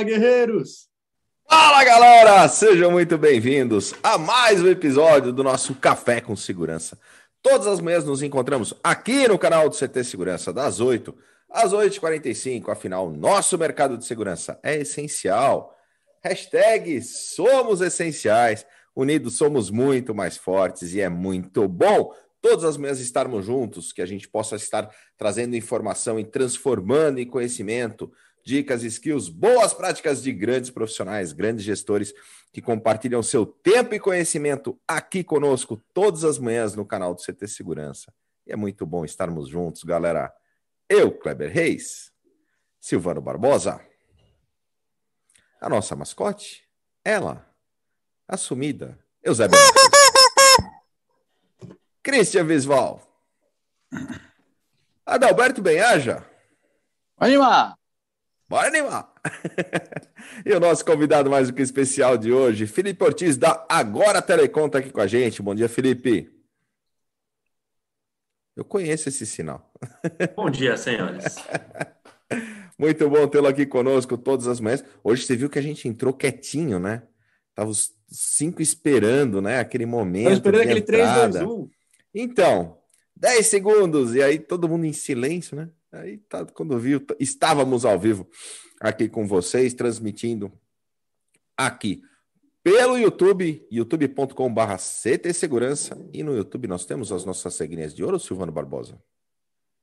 [0.00, 0.88] Fala, guerreiros!
[1.46, 2.48] Fala, galera!
[2.48, 6.98] Sejam muito bem-vindos a mais um episódio do nosso Café com Segurança.
[7.42, 11.14] Todas as manhãs nos encontramos aqui no canal do CT Segurança, das 8
[11.50, 12.70] às 8h45.
[12.70, 15.76] Afinal, nosso mercado de segurança é essencial.
[16.24, 18.64] Hashtag somos essenciais.
[18.96, 24.00] Unidos somos muito mais fortes e é muito bom todas as manhãs estarmos juntos, que
[24.00, 28.10] a gente possa estar trazendo informação e transformando em conhecimento,
[28.44, 32.12] dicas, skills, boas práticas de grandes profissionais, grandes gestores
[32.52, 37.46] que compartilham seu tempo e conhecimento aqui conosco todas as manhãs no canal do CT
[37.46, 38.12] Segurança.
[38.46, 40.32] E é muito bom estarmos juntos, galera.
[40.88, 42.12] Eu, Kleber Reis,
[42.80, 43.80] Silvano Barbosa,
[45.60, 46.64] a nossa mascote,
[47.04, 47.46] ela,
[48.26, 49.58] assumida, Eusébio.
[52.02, 53.06] Christian Visval.
[55.04, 56.24] Adalberto Benhaja.
[57.18, 57.79] Animar!
[58.50, 59.14] Bora animar!
[60.44, 64.66] e o nosso convidado mais do que especial de hoje, Felipe Ortiz, da Agora Telecom,
[64.66, 65.40] está aqui com a gente.
[65.40, 66.28] Bom dia, Felipe.
[68.56, 69.72] Eu conheço esse sinal.
[70.34, 71.36] Bom dia, senhores.
[72.76, 74.82] Muito bom tê-lo aqui conosco todas as manhãs.
[75.04, 77.04] Hoje você viu que a gente entrou quietinho, né?
[77.54, 79.60] Tava os cinco esperando, né?
[79.60, 80.32] Aquele momento.
[80.32, 81.70] Estava esperando aquele 3, 2, 1.
[82.14, 82.78] Então,
[83.14, 85.68] 10 segundos, e aí todo mundo em silêncio, né?
[85.92, 88.28] Aí tá, quando viu, estávamos ao vivo
[88.80, 90.52] aqui com vocês, transmitindo
[91.56, 92.02] aqui
[92.62, 98.20] pelo YouTube, youtube.com.br CT Segurança, e no YouTube nós temos as nossas regrinhas de ouro,
[98.20, 99.02] Silvano Barbosa.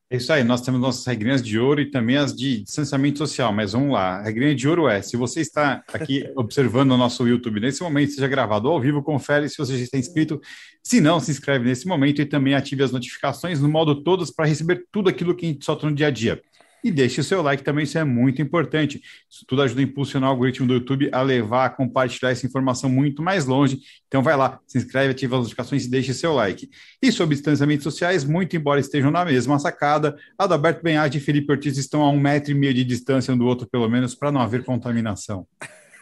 [0.09, 3.51] É isso aí, nós temos nossas regrinhas de ouro e também as de distanciamento social,
[3.51, 4.19] mas vamos lá.
[4.19, 8.13] A regrinha de ouro é: se você está aqui observando o nosso YouTube nesse momento,
[8.13, 10.39] seja gravado ao vivo, confere se você já está inscrito.
[10.81, 14.45] Se não, se inscreve nesse momento e também ative as notificações no modo todos para
[14.45, 16.41] receber tudo aquilo que a gente solta no dia a dia.
[16.87, 19.01] E deixe o seu like também, isso é muito importante.
[19.29, 22.89] Isso tudo ajuda a impulsionar o algoritmo do YouTube a levar, a compartilhar essa informação
[22.89, 23.81] muito mais longe.
[24.07, 26.69] Então vai lá, se inscreve, ativa as notificações e deixe seu like.
[27.01, 31.77] E sobre distanciamentos sociais, muito embora estejam na mesma sacada, Adalberto Benhade e Felipe Ortiz
[31.77, 34.39] estão a um metro e meio de distância um do outro, pelo menos, para não
[34.39, 35.45] haver contaminação.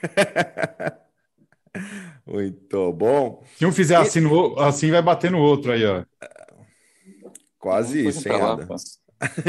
[2.28, 3.44] muito bom.
[3.58, 6.04] Se um fizer assim, no, assim vai bater no outro aí, ó.
[7.58, 8.68] Quase isso, hein, Ada?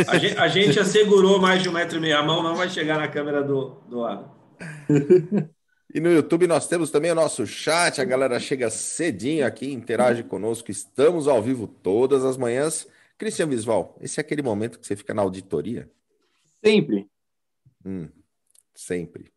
[0.08, 2.16] A gente, a gente assegurou mais de um metro e meio.
[2.16, 4.32] A mão não vai chegar na câmera do, do ar.
[5.94, 8.02] E no YouTube nós temos também o nosso chat.
[8.02, 10.70] A galera chega cedinho aqui, interage conosco.
[10.70, 12.86] Estamos ao vivo todas as manhãs.
[13.16, 15.90] Cristian Visval, esse é aquele momento que você fica na auditoria?
[16.62, 17.08] Sempre.
[17.82, 18.10] Hum,
[18.74, 19.32] sempre.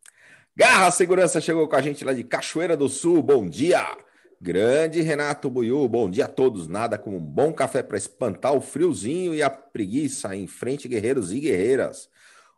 [0.54, 3.24] Garra Segurança chegou com a gente lá de Cachoeira do Sul.
[3.24, 3.98] Bom dia!
[4.42, 6.66] Grande Renato Buiu, bom dia a todos.
[6.66, 11.34] Nada como um bom café para espantar o friozinho e a preguiça em frente, guerreiros
[11.34, 12.10] e guerreiras.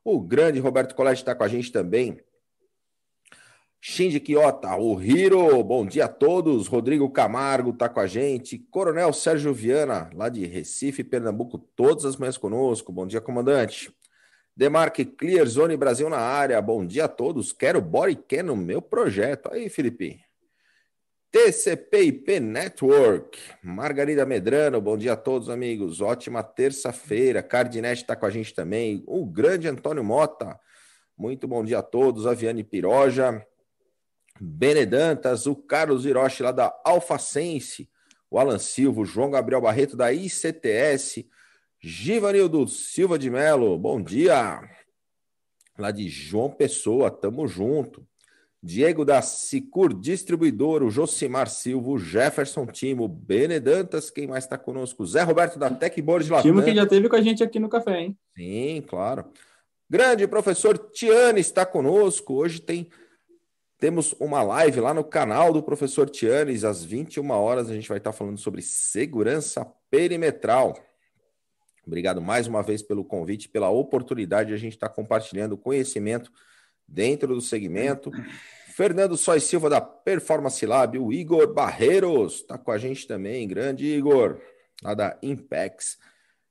[0.05, 2.19] O grande Roberto Colete está com a gente também.
[3.79, 6.67] Shinji Kiota, o Hiro, bom dia a todos.
[6.67, 8.59] Rodrigo Camargo está com a gente.
[8.59, 12.91] Coronel Sérgio Viana, lá de Recife, Pernambuco, todas as manhãs conosco.
[12.91, 13.91] Bom dia, comandante.
[14.55, 16.61] Demarque Clear Zone Brasil na área.
[16.61, 17.51] Bom dia a todos.
[17.51, 19.51] Quero body cam no meu projeto.
[19.51, 20.21] Aí, Felipe.
[21.44, 26.00] TCP/IP Network, Margarida Medrano, bom dia a todos, amigos.
[26.00, 27.41] Ótima terça-feira.
[27.41, 29.03] Cardinete está com a gente também.
[29.07, 30.59] O grande Antônio Mota,
[31.18, 32.28] muito bom dia a todos.
[32.28, 33.44] Aviane Piroja,
[34.40, 37.90] Benedantas, o Carlos Hiroshi lá da Alfacense,
[38.29, 41.28] o Alan Silva, o João Gabriel Barreto da ICTS,
[41.79, 44.62] Givanildo Silva de Melo, bom dia.
[45.75, 48.08] Lá de João Pessoa, tamo junto.
[48.63, 55.05] Diego da Sicur Distribuidor, o Josimar Silva, o Jefferson Timo, Benedantas, quem mais está conosco?
[55.05, 56.51] Zé Roberto da Techboard Latam.
[56.51, 58.17] Timo que já teve com a gente aqui no café, hein?
[58.38, 59.25] Sim, claro.
[59.89, 62.35] Grande professor Tiane está conosco.
[62.35, 62.88] Hoje tem
[63.81, 67.97] temos uma live lá no canal do professor Tianes, às 21 horas a gente vai
[67.97, 70.78] estar falando sobre segurança perimetral.
[71.84, 76.31] Obrigado mais uma vez pelo convite, pela oportunidade de a gente estar compartilhando conhecimento
[76.91, 78.11] dentro do segmento.
[78.76, 83.85] Fernando Sois Silva da Performance Lab, o Igor Barreiros está com a gente também, grande
[83.85, 84.40] Igor,
[84.82, 85.97] lá da Impex,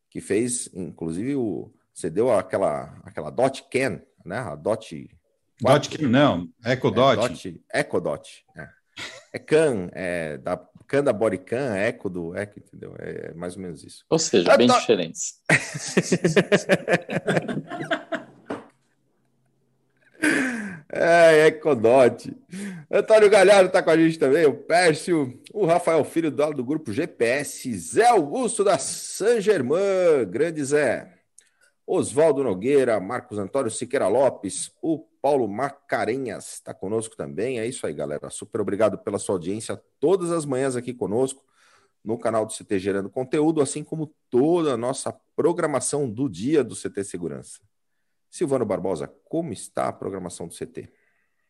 [0.08, 4.38] que fez, inclusive, o, você deu aquela, aquela Dot Can, né?
[4.38, 5.08] A Dot.
[5.60, 7.12] Dot Can, não, Ecodot.
[7.12, 8.44] É, Dot, Ecodot.
[8.56, 8.68] É.
[9.34, 10.56] é Can, é da
[10.90, 12.96] Can da Body Can, Eco do Eco, entendeu?
[12.98, 14.04] É mais ou menos isso.
[14.10, 15.34] Ou seja, bem diferentes.
[20.92, 22.36] É, Ecodote.
[22.90, 26.92] Antônio Galhardo está com a gente também, o Pércio, o Rafael Filho do, do grupo
[26.92, 31.16] GPS, Zé Augusto da San Germain, grande Zé.
[31.86, 37.58] Oswaldo Nogueira, Marcos Antônio Siqueira Lopes, o Paulo Macarenhas está conosco também.
[37.58, 38.30] É isso aí, galera.
[38.30, 41.42] Super obrigado pela sua audiência todas as manhãs aqui conosco
[42.04, 46.74] no canal do CT Gerando Conteúdo, assim como toda a nossa programação do dia do
[46.74, 47.60] CT Segurança.
[48.30, 50.88] Silvano Barbosa, como está a programação do CT?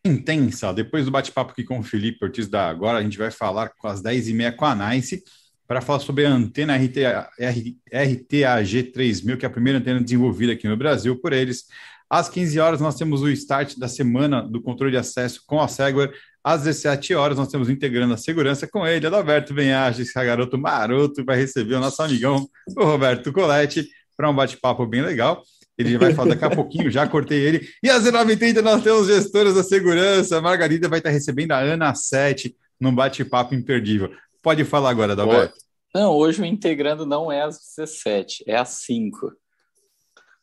[0.03, 0.73] Intensa.
[0.73, 3.87] Depois do bate-papo aqui com o Felipe Ortiz da Agora, a gente vai falar com
[3.87, 5.23] as 10h30 com a Nice
[5.67, 10.67] para falar sobre a antena RTA, RTAG 3000, que é a primeira antena desenvolvida aqui
[10.67, 11.65] no Brasil por eles.
[12.09, 15.67] Às 15 horas, nós temos o start da semana do controle de acesso com a
[15.67, 16.11] Segware.
[16.43, 21.23] Às 17 horas, nós temos integrando a segurança com ele, Adalberto Benhages, esse garoto maroto,
[21.23, 23.87] vai receber o nosso amigão, o Roberto Coletti,
[24.17, 25.41] para um bate-papo bem legal.
[25.77, 27.67] Ele vai falar daqui a pouquinho, já cortei ele.
[27.81, 30.37] E às 19h30 nós temos gestoras da segurança.
[30.37, 34.11] A Margarida vai estar recebendo a Ana 7 num bate-papo imperdível.
[34.41, 35.55] Pode falar agora, Adalberto.
[35.93, 39.33] Não, hoje o integrando não é às 17, é às 5.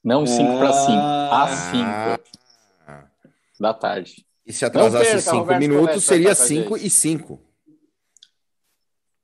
[0.04, 0.92] Não 5 para 5,
[1.32, 2.38] às 5
[3.60, 4.24] da tarde.
[4.46, 7.42] E se atrasasse 5 minutos, seria 5 e 5.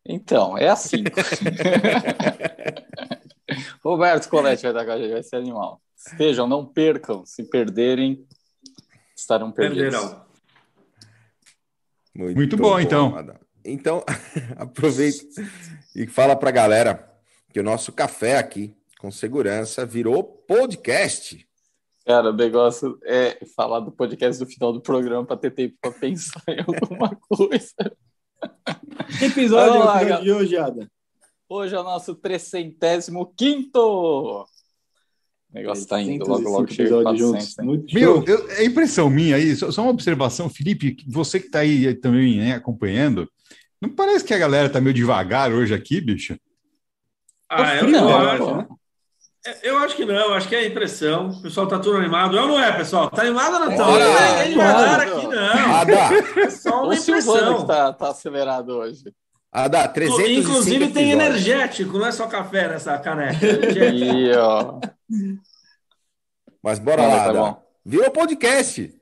[0.06, 1.04] Então, é assim.
[3.84, 5.80] Roberto Colete vai estar com a gente, vai ser animal.
[5.94, 7.24] Estejam, não percam.
[7.26, 8.26] Se perderem,
[9.14, 9.92] estarão perdidos.
[9.92, 10.24] Perderão.
[12.14, 13.36] Muito, Muito bom, bom, então.
[13.64, 14.04] Então,
[14.56, 15.24] aproveita
[15.94, 17.12] e fala para a galera
[17.52, 21.46] que o nosso café aqui, com segurança, virou podcast.
[22.06, 25.90] Cara, o negócio é falar do podcast do final do programa para ter tempo para
[25.90, 27.74] pensar em alguma coisa.
[29.18, 30.88] Que episódio lá, é de hoje, Ada?
[31.48, 34.46] Hoje é o nosso 305 O
[35.52, 37.54] negócio está indo logo, logo chega juntos.
[37.92, 41.94] Meu, eu, é impressão minha aí, só, só, uma observação, Felipe, você que está aí
[41.94, 43.28] também né, acompanhando,
[43.80, 46.38] não parece que a galera está meio devagar hoje aqui, bicho?
[47.48, 48.56] Ah, eu não, acho.
[48.56, 48.68] Né?
[49.62, 51.28] Eu acho que não, acho que é impressão.
[51.28, 52.34] O pessoal tá tudo animado.
[52.34, 53.10] Eu não é, pessoal.
[53.10, 53.86] Tá animado ou não tá?
[53.86, 55.74] Não é devagar aqui, não.
[55.74, 56.10] Adá.
[56.38, 57.60] É só uma o impressão.
[57.60, 59.04] que tá, tá acelerado hoje.
[59.54, 63.38] Adá, 300 Inclusive tem energético, não é só café nessa caneca.
[63.94, 64.80] E, ó.
[66.60, 67.58] Mas bora não, lá, tá Adá.
[67.86, 68.92] Virou podcast.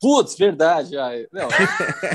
[0.00, 0.96] Putz, verdade.
[0.96, 1.26] Ai.
[1.32, 1.48] Não,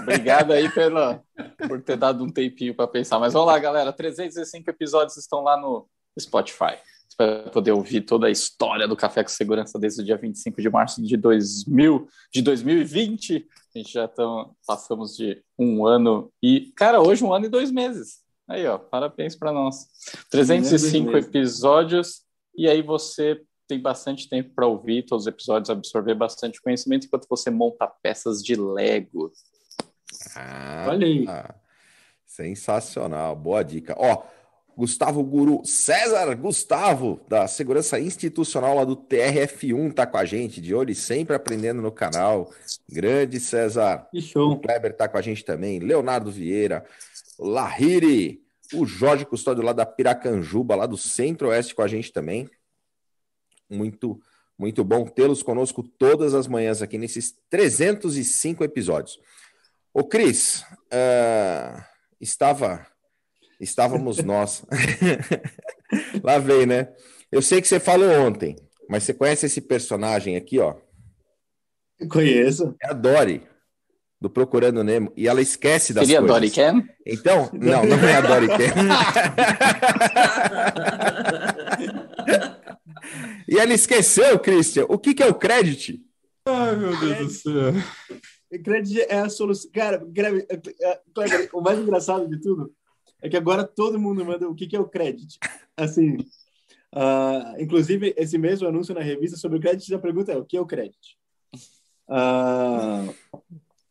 [0.02, 1.22] obrigado aí pela,
[1.68, 3.20] por ter dado um tempinho para pensar.
[3.20, 3.92] Mas vamos lá, galera.
[3.92, 5.86] 305 episódios estão lá no
[6.18, 6.78] Spotify
[7.18, 10.70] vai poder ouvir toda a história do Café com Segurança desde o dia 25 de
[10.70, 13.48] março de, 2000, de 2020.
[13.74, 17.72] A gente já tão, passamos de um ano e, cara, hoje um ano e dois
[17.72, 18.24] meses.
[18.48, 19.88] Aí, ó, parabéns para nós.
[20.30, 22.24] 305 episódios
[22.56, 27.28] e aí você tem bastante tempo para ouvir todos os episódios, absorver bastante conhecimento enquanto
[27.28, 29.32] você monta peças de Lego.
[30.36, 31.26] Ah, Olha aí.
[31.28, 31.56] Ah,
[32.26, 33.96] sensacional, boa dica.
[33.98, 34.24] Ó,
[34.78, 40.76] Gustavo Guru, César Gustavo, da Segurança Institucional lá do TRF1, tá com a gente, de
[40.76, 42.52] olho e sempre aprendendo no canal.
[42.90, 44.08] Grande César.
[44.12, 44.52] Que show.
[44.52, 46.86] O Kleber tá com a gente também, Leonardo Vieira,
[47.40, 48.44] Lahiri,
[48.74, 52.50] o Jorge Custódio lá da Piracanjuba, lá do Centro-Oeste com a gente também.
[53.70, 54.20] Muito,
[54.58, 59.20] muito bom tê-los conosco todas as manhãs aqui nesses 305 episódios.
[59.94, 61.82] Ô Cris, uh,
[62.20, 62.86] estava
[63.60, 64.66] estávamos nós.
[66.24, 66.90] Lá vem, né?
[67.32, 68.56] Eu sei que você falou ontem,
[68.90, 70.76] mas você conhece esse personagem aqui, ó?
[72.10, 72.76] Conheço.
[72.82, 73.42] É a Dory,
[74.20, 76.36] do Procurando Nemo, e ela esquece das Seria coisas.
[76.36, 76.84] Dory Ken?
[77.06, 78.74] Então, não, não é a Dory Ken.
[83.48, 86.02] e ela esqueceu, Christian, o que, que é o credit?
[86.48, 87.74] Ai, meu Deus do céu.
[88.64, 89.72] Credit é a solução.
[89.72, 90.06] Cara,
[91.54, 92.72] o mais engraçado de tudo
[93.26, 95.40] é que agora todo mundo manda o que, que é o credit.
[95.76, 96.18] Assim,
[96.94, 100.56] uh, inclusive, esse mesmo anúncio na revista sobre o credit, a pergunta é o que
[100.56, 101.18] é o credit?
[102.08, 103.12] Uh,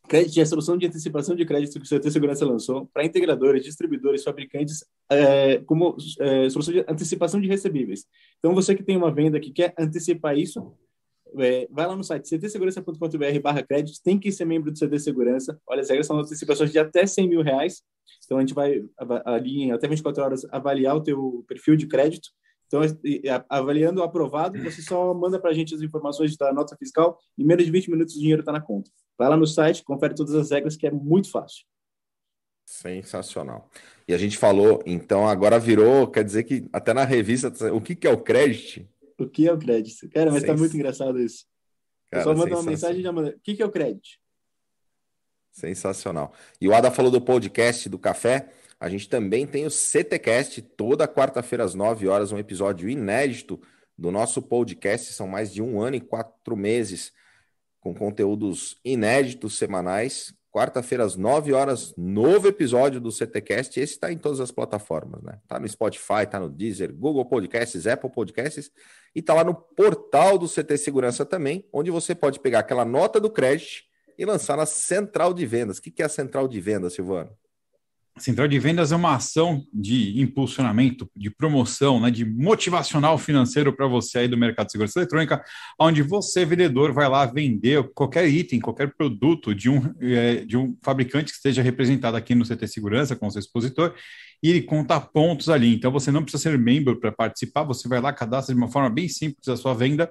[0.08, 3.64] credit é a solução de antecipação de crédito que o CT Segurança lançou para integradores,
[3.64, 8.06] distribuidores, fabricantes, é, como é, solução de antecipação de recebíveis.
[8.38, 10.72] Então, você que tem uma venda que quer antecipar isso,
[11.38, 15.58] é, vai lá no site ctsegurança.com.br barra crédito, tem que ser membro do CT Segurança.
[15.66, 17.82] Olha, as regras são antecipações de até 100 mil reais.
[18.24, 18.82] Então, a gente vai
[19.24, 22.28] ali em até 24 horas avaliar o teu perfil de crédito.
[22.66, 22.80] Então,
[23.48, 27.42] avaliando o aprovado, você só manda para a gente as informações da nota fiscal e
[27.42, 28.90] em menos de 20 minutos o dinheiro está na conta.
[29.18, 31.64] Vai lá no site, confere todas as regras, que é muito fácil.
[32.66, 33.70] Sensacional.
[34.08, 37.94] E a gente falou, então agora virou, quer dizer que até na revista, o que,
[37.94, 38.88] que é o crédito?
[39.18, 40.08] O que é o crédito?
[40.10, 41.46] Cara, mas está muito engraçado isso.
[42.10, 43.30] Cara, só manda uma mensagem e já manda.
[43.30, 44.08] O que, que é o crédito?
[45.52, 46.32] Sensacional.
[46.60, 48.50] E o Ada falou do podcast do café.
[48.78, 53.60] A gente também tem o CTcast toda quarta-feira às 9 horas, um episódio inédito
[53.96, 55.12] do nosso podcast.
[55.12, 57.12] São mais de um ano e quatro meses
[57.78, 60.34] com conteúdos inéditos semanais.
[60.54, 63.80] Quarta-feira, às 9 horas, novo episódio do CTCast.
[63.80, 65.40] Esse está em todas as plataformas, né?
[65.48, 68.70] Tá no Spotify, tá no Deezer, Google Podcasts, Apple Podcasts
[69.12, 73.18] e tá lá no portal do CT Segurança também, onde você pode pegar aquela nota
[73.18, 73.82] do crédito
[74.16, 75.78] e lançar na central de vendas.
[75.78, 77.36] O que é a central de vendas, Silvano?
[78.16, 83.88] Central de vendas é uma ação de impulsionamento, de promoção, né, de motivacional financeiro para
[83.88, 85.44] você aí do mercado de segurança eletrônica,
[85.80, 90.76] onde você, vendedor, vai lá vender qualquer item, qualquer produto de um, é, de um
[90.80, 93.92] fabricante que esteja representado aqui no CT Segurança com o seu expositor,
[94.40, 95.74] e ele conta pontos ali.
[95.74, 98.90] Então você não precisa ser membro para participar, você vai lá, cadastra de uma forma
[98.90, 100.08] bem simples a sua venda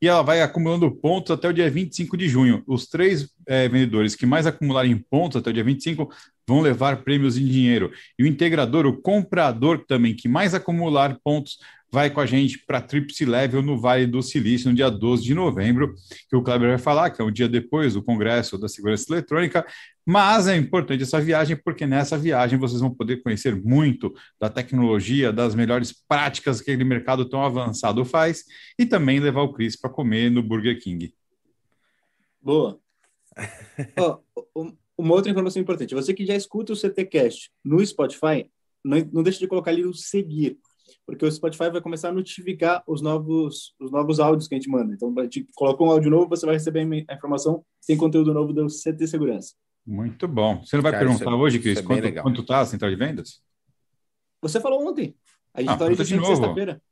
[0.00, 2.62] e ela vai acumulando pontos até o dia 25 de junho.
[2.66, 6.08] Os três é, vendedores que mais acumularem pontos até o dia 25
[6.46, 7.92] vão levar prêmios em dinheiro.
[8.18, 11.58] E o integrador, o comprador também, que mais acumular pontos,
[11.90, 15.34] vai com a gente para Tripsi Level no Vale do Silício, no dia 12 de
[15.34, 15.94] novembro,
[16.28, 19.66] que o Kleber vai falar, que é um dia depois do Congresso da Segurança Eletrônica.
[20.04, 25.32] Mas é importante essa viagem, porque nessa viagem vocês vão poder conhecer muito da tecnologia,
[25.32, 28.44] das melhores práticas que aquele mercado tão avançado faz,
[28.78, 31.12] e também levar o Cris para comer no Burger King.
[32.40, 32.78] Boa.
[34.54, 38.50] oh, uma outra informação importante: você que já escuta o CTCast no Spotify,
[38.84, 40.58] não, não deixe de colocar ali o seguir,
[41.06, 44.70] porque o Spotify vai começar a notificar os novos, os novos áudios que a gente
[44.70, 44.94] manda.
[44.94, 48.52] Então, a gente colocou um áudio novo, você vai receber a informação, tem conteúdo novo
[48.52, 49.54] do CT Segurança.
[49.86, 50.62] Muito bom.
[50.62, 52.96] Você não vai Cara, perguntar é, hoje, Cris, é quanto, quanto tá a central de
[52.96, 53.40] vendas?
[54.42, 55.14] Você falou ontem.
[55.54, 56.82] A gente está ah, tá de sexta-feira.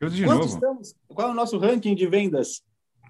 [0.00, 0.44] Quanto novo.
[0.44, 0.94] estamos?
[1.08, 2.62] Qual é o nosso ranking de vendas?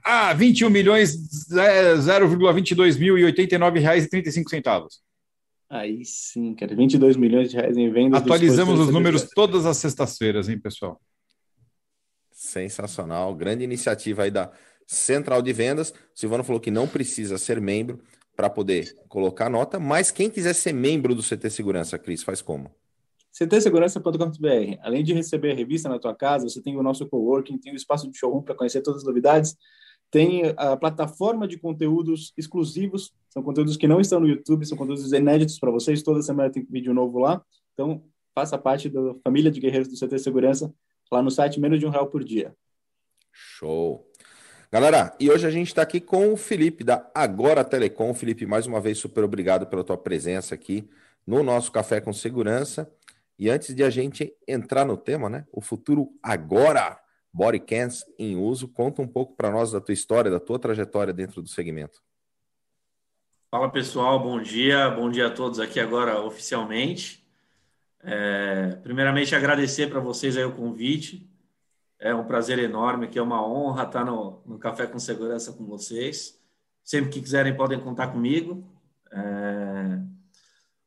[0.05, 1.17] Ah, 21 milhões,
[1.51, 5.01] 0,22 mil e 89 reais e 35 centavos.
[5.71, 8.23] Aí sim, cara, 22 milhões de reais em vendas.
[8.23, 11.01] Atualizamos os números todas as sextas-feiras, hein, pessoal?
[12.33, 14.51] Sensacional, grande iniciativa aí da
[14.87, 15.91] Central de Vendas.
[15.91, 18.01] O Silvano falou que não precisa ser membro
[18.35, 22.71] para poder colocar nota, mas quem quiser ser membro do CT Segurança, Cris, faz como?
[23.33, 24.79] ctsegurança.com.br.
[24.81, 27.77] Além de receber a revista na tua casa, você tem o nosso coworking, tem o
[27.77, 29.57] espaço de showroom para conhecer todas as novidades
[30.11, 35.13] tem a plataforma de conteúdos exclusivos, são conteúdos que não estão no YouTube, são conteúdos
[35.13, 36.03] inéditos para vocês.
[36.03, 37.43] Toda semana tem vídeo novo lá.
[37.75, 38.03] Então,
[38.35, 40.73] faça parte da família de guerreiros do CT Segurança
[41.11, 42.55] lá no site, menos de um real por dia.
[43.33, 44.07] Show!
[44.71, 48.13] Galera, e hoje a gente está aqui com o Felipe da Agora Telecom.
[48.13, 50.89] Felipe, mais uma vez, super obrigado pela tua presença aqui
[51.27, 52.91] no nosso Café com Segurança.
[53.39, 55.47] E antes de a gente entrar no tema, né?
[55.53, 56.99] O futuro agora
[57.39, 58.67] bodycams em uso.
[58.67, 62.03] Conta um pouco para nós da tua história, da tua trajetória dentro do segmento.
[63.49, 67.25] Fala pessoal, bom dia, bom dia a todos aqui agora oficialmente.
[68.03, 71.31] É, primeiramente agradecer para vocês aí o convite.
[72.01, 75.65] É um prazer enorme, aqui é uma honra estar no, no Café com Segurança com
[75.65, 76.39] vocês.
[76.83, 78.65] Sempre que quiserem podem contar comigo.
[79.13, 80.01] É...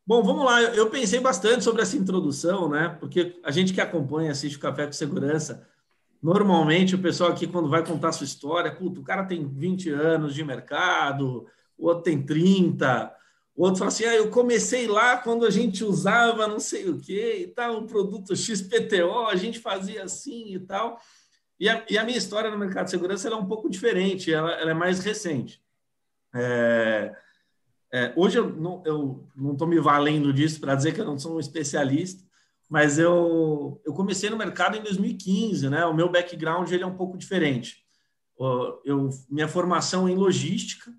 [0.05, 0.62] Bom, vamos lá.
[0.62, 2.89] Eu pensei bastante sobre essa introdução, né?
[3.00, 5.67] Porque a gente que acompanha, assiste o Café com Segurança,
[6.22, 10.36] Normalmente, o pessoal aqui, quando vai contar sua história, puto, o cara tem 20 anos
[10.36, 11.48] de mercado,
[11.78, 13.12] o outro tem 30,
[13.56, 17.00] o outro fala assim: ah, eu comecei lá quando a gente usava não sei o
[17.00, 21.00] que e tal, o produto XPTO, a gente fazia assim e tal.
[21.60, 24.51] E a, e a minha história no mercado de segurança é um pouco diferente, ela,
[24.54, 25.62] ela é mais recente.
[26.34, 27.16] É,
[27.94, 31.40] é, hoje eu não estou me valendo disso para dizer que eu não sou um
[31.40, 32.24] especialista,
[32.72, 35.86] mas eu, eu comecei no mercado em 2015, né?
[35.86, 37.84] O meu background ele é um pouco diferente.
[38.86, 40.90] Eu, minha formação em logística,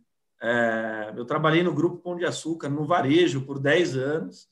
[0.43, 4.49] é, eu trabalhei no Grupo Pão de Açúcar, no varejo, por 10 anos.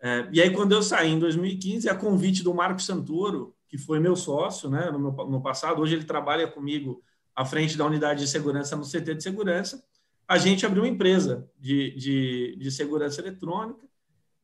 [0.00, 3.98] É, e aí, quando eu saí em 2015, a convite do Marco Santoro, que foi
[3.98, 7.02] meu sócio né, no, meu, no passado, hoje ele trabalha comigo
[7.34, 9.82] à frente da unidade de segurança no CT de segurança,
[10.28, 13.84] a gente abriu uma empresa de, de, de segurança eletrônica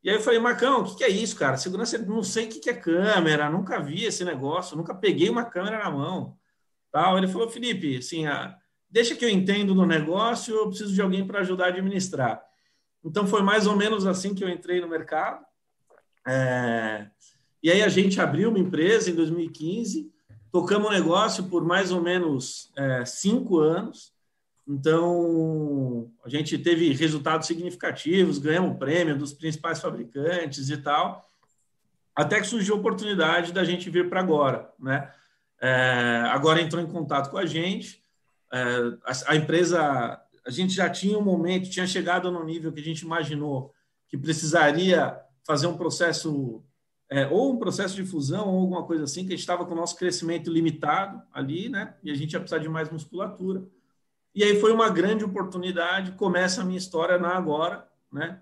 [0.02, 1.56] e aí eu falei, Marcão, o que, que é isso, cara?
[1.56, 5.44] Segurança, não sei o que, que é câmera, nunca vi esse negócio, nunca peguei uma
[5.44, 6.36] câmera na mão.
[6.90, 7.16] Tal.
[7.16, 8.56] Ele falou, Felipe, assim, ah,
[8.90, 12.42] deixa que eu entendo do negócio, eu preciso de alguém para ajudar a administrar.
[13.04, 15.44] Então foi mais ou menos assim que eu entrei no mercado.
[16.26, 17.08] É...
[17.62, 20.12] E aí a gente abriu uma empresa em 2015,
[20.50, 24.11] tocamos o negócio por mais ou menos é, cinco anos.
[24.66, 31.28] Então, a gente teve resultados significativos, ganhamos prêmio dos principais fabricantes e tal,
[32.14, 35.12] até que surgiu a oportunidade da gente vir para agora, né?
[35.60, 38.02] É, agora entrou em contato com a gente,
[38.52, 38.58] é,
[39.04, 42.84] a, a, empresa, a gente já tinha um momento, tinha chegado no nível que a
[42.84, 43.72] gente imaginou
[44.08, 46.62] que precisaria fazer um processo,
[47.08, 49.72] é, ou um processo de fusão, ou alguma coisa assim, que a gente estava com
[49.72, 51.94] o nosso crescimento limitado ali, né?
[52.02, 53.64] E a gente ia precisar de mais musculatura.
[54.34, 56.12] E aí foi uma grande oportunidade.
[56.12, 58.40] Começa a minha história na Agora, né?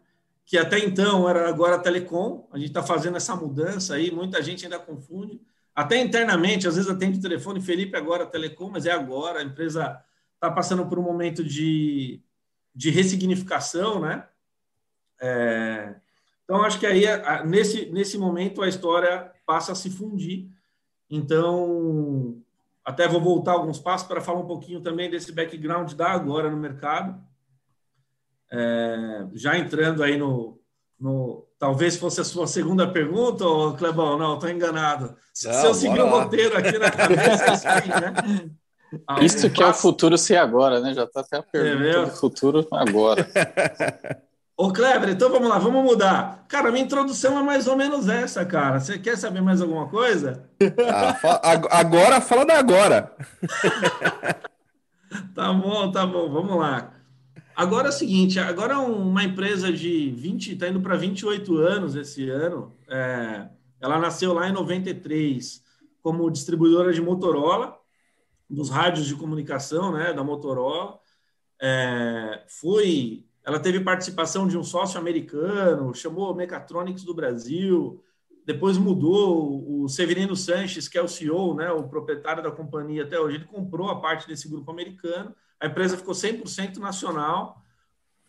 [0.51, 2.49] que até então era Agora Telecom.
[2.51, 5.41] A gente está fazendo essa mudança aí, muita gente ainda confunde.
[5.73, 9.39] Até internamente, às vezes atende o telefone Felipe Agora Telecom, mas é agora.
[9.39, 10.03] A empresa
[10.35, 12.21] está passando por um momento de,
[12.75, 14.27] de ressignificação, né?
[15.21, 15.95] É,
[16.43, 17.05] então, acho que aí,
[17.47, 20.49] nesse, nesse momento, a história passa a se fundir.
[21.09, 22.43] Então,
[22.91, 26.57] até vou voltar alguns passos para falar um pouquinho também desse background da agora no
[26.57, 27.21] mercado.
[28.53, 30.61] É, já entrando aí no,
[30.99, 34.19] no, Talvez fosse a sua segunda pergunta, ou Clebão?
[34.19, 35.15] Não, estou enganado.
[35.33, 38.51] Se, não, se eu seguir o roteiro aqui na cabeça, é isso aí, né?
[39.23, 39.63] Isso que passo...
[39.63, 40.95] é o futuro ser agora, né?
[40.95, 43.29] Já está até a pergunta é do futuro agora.
[44.61, 46.45] Ô, Kleber, então vamos lá, vamos mudar.
[46.47, 48.79] Cara, minha introdução é mais ou menos essa, cara.
[48.79, 50.51] Você quer saber mais alguma coisa?
[50.87, 51.41] Ah, fala,
[51.71, 53.11] agora fala da agora.
[55.35, 56.93] tá bom, tá bom, vamos lá.
[57.57, 62.29] Agora é o seguinte, agora uma empresa de 20, está indo para 28 anos esse
[62.29, 62.77] ano.
[62.87, 63.49] É,
[63.81, 65.63] ela nasceu lá em 93
[66.03, 67.79] como distribuidora de Motorola,
[68.47, 70.99] dos rádios de comunicação né, da Motorola.
[71.59, 78.01] É, foi ela teve participação de um sócio americano, chamou Mechatronics do Brasil,
[78.47, 83.19] depois mudou o Severino Sanches, que é o CEO, né, o proprietário da companhia até
[83.19, 87.61] hoje, ele comprou a parte desse grupo americano, a empresa ficou 100% nacional,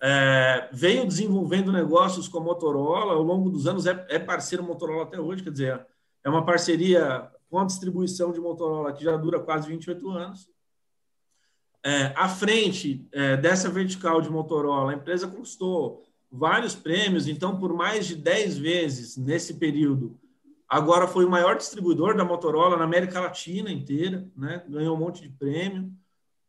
[0.01, 5.03] é, veio desenvolvendo negócios com a Motorola, ao longo dos anos é, é parceiro Motorola
[5.03, 5.85] até hoje, quer dizer,
[6.23, 10.49] é uma parceria com a distribuição de Motorola que já dura quase 28 anos,
[11.83, 17.73] é, à frente é, dessa vertical de Motorola, a empresa conquistou vários prêmios, então, por
[17.73, 20.17] mais de 10 vezes nesse período,
[20.69, 24.63] agora foi o maior distribuidor da Motorola na América Latina inteira, né?
[24.70, 25.91] ganhou um monte de prêmio.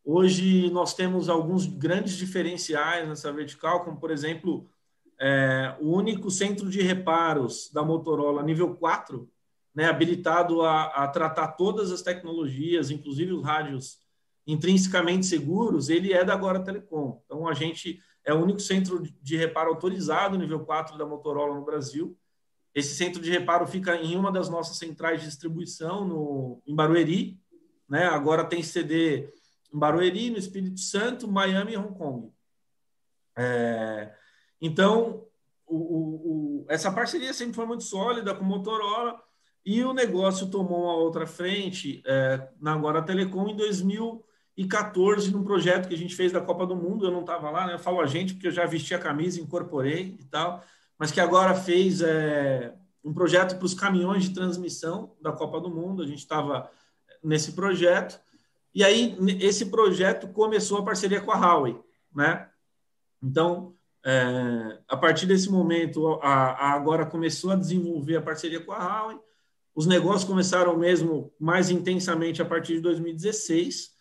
[0.04, 4.68] Hoje nós temos alguns grandes diferenciais nessa vertical, como, por exemplo,
[5.18, 9.28] é, o único centro de reparos da Motorola nível 4,
[9.74, 14.01] né, habilitado a, a tratar todas as tecnologias, inclusive os rádios
[14.46, 17.22] intrinsecamente seguros, ele é da Agora Telecom.
[17.24, 21.64] Então, a gente é o único centro de reparo autorizado, nível 4 da Motorola no
[21.64, 22.16] Brasil.
[22.74, 27.38] Esse centro de reparo fica em uma das nossas centrais de distribuição, no, em Barueri.
[27.88, 28.06] Né?
[28.06, 29.28] Agora tem CD
[29.72, 32.32] em Barueri, no Espírito Santo, Miami e Hong Kong.
[33.36, 34.14] É,
[34.60, 35.26] então,
[35.66, 39.20] o, o, o, essa parceria sempre foi muito sólida com Motorola
[39.64, 44.24] e o negócio tomou uma outra frente é, na Agora Telecom em 2000
[44.56, 47.66] 2014, num projeto que a gente fez da Copa do Mundo, eu não estava lá,
[47.66, 47.74] né?
[47.74, 50.62] Eu falo a gente porque eu já vesti a camisa, incorporei e tal,
[50.98, 55.70] mas que agora fez é, um projeto para os caminhões de transmissão da Copa do
[55.70, 56.70] Mundo, a gente estava
[57.22, 58.20] nesse projeto,
[58.74, 61.78] e aí esse projeto começou a parceria com a Huawei,
[62.14, 62.48] né?
[63.22, 68.72] Então, é, a partir desse momento, a, a agora começou a desenvolver a parceria com
[68.72, 69.18] a Huawei,
[69.74, 73.91] os negócios começaram mesmo mais intensamente a partir de 2016,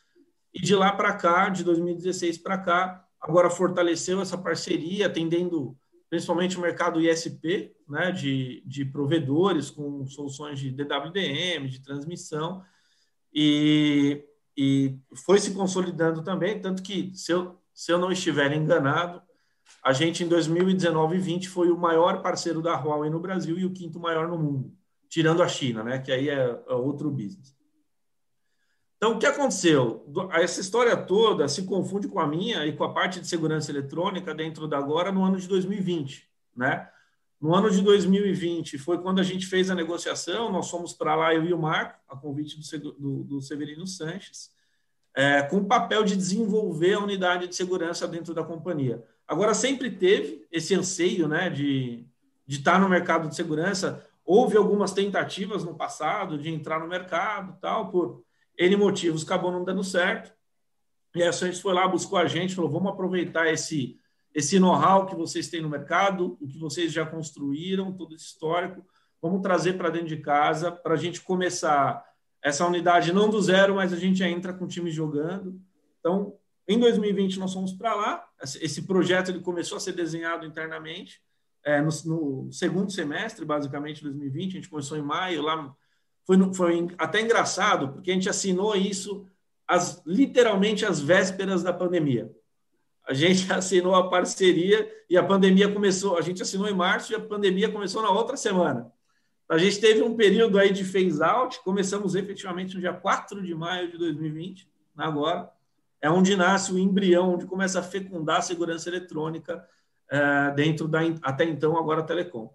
[0.54, 5.78] e de lá para cá, de 2016 para cá, agora fortaleceu essa parceria, atendendo
[6.10, 12.62] principalmente o mercado ISP, né, de, de provedores com soluções de DWDM, de transmissão,
[13.34, 14.22] e,
[14.58, 19.22] e foi se consolidando também, tanto que, se eu, se eu não estiver enganado,
[19.82, 23.66] a gente em 2019 e 20 foi o maior parceiro da Huawei no Brasil e
[23.66, 24.74] o quinto maior no mundo,
[25.08, 27.56] tirando a China, né, que aí é, é outro business.
[29.04, 30.06] Então, o que aconteceu?
[30.32, 34.32] Essa história toda se confunde com a minha e com a parte de segurança eletrônica
[34.32, 36.88] dentro da Agora no ano de 2020, né?
[37.42, 41.34] No ano de 2020 foi quando a gente fez a negociação, nós fomos para lá,
[41.34, 44.52] eu e o Marco, a convite do, do, do Severino Sanches,
[45.16, 49.04] é, com o papel de desenvolver a unidade de segurança dentro da companhia.
[49.28, 52.06] Agora, sempre teve esse anseio né, de,
[52.46, 54.06] de estar no mercado de segurança.
[54.24, 58.24] Houve algumas tentativas no passado de entrar no mercado, tal, por
[58.58, 60.34] N motivos, acabou não dando certo.
[61.16, 63.98] E a gente foi lá, buscou a gente, falou: vamos aproveitar esse,
[64.34, 68.86] esse know-how que vocês têm no mercado, o que vocês já construíram, todo esse histórico,
[69.22, 72.04] vamos trazer para dentro de casa para a gente começar
[72.42, 75.62] essa unidade não do zero, mas a gente já entra com o time jogando.
[76.00, 76.36] Então,
[76.68, 78.28] em 2020 nós fomos para lá.
[78.42, 81.22] Esse projeto ele começou a ser desenhado internamente
[81.64, 84.50] é, no, no, segundo semestre, basicamente, 2020.
[84.50, 85.76] A gente começou em maio, lá
[86.32, 89.26] foi, foi até engraçado, porque a gente assinou isso
[89.68, 92.32] as, literalmente às vésperas da pandemia.
[93.08, 96.18] A gente assinou a parceria e a pandemia começou.
[96.18, 98.92] A gente assinou em março e a pandemia começou na outra semana.
[99.50, 103.54] A gente teve um período aí de phase out, começamos efetivamente no dia 4 de
[103.54, 105.52] maio de 2020, agora.
[106.02, 109.62] é onde nasce o embrião, onde começa a fecundar a segurança eletrônica
[110.10, 112.54] é, dentro da, até então, agora, Telecom.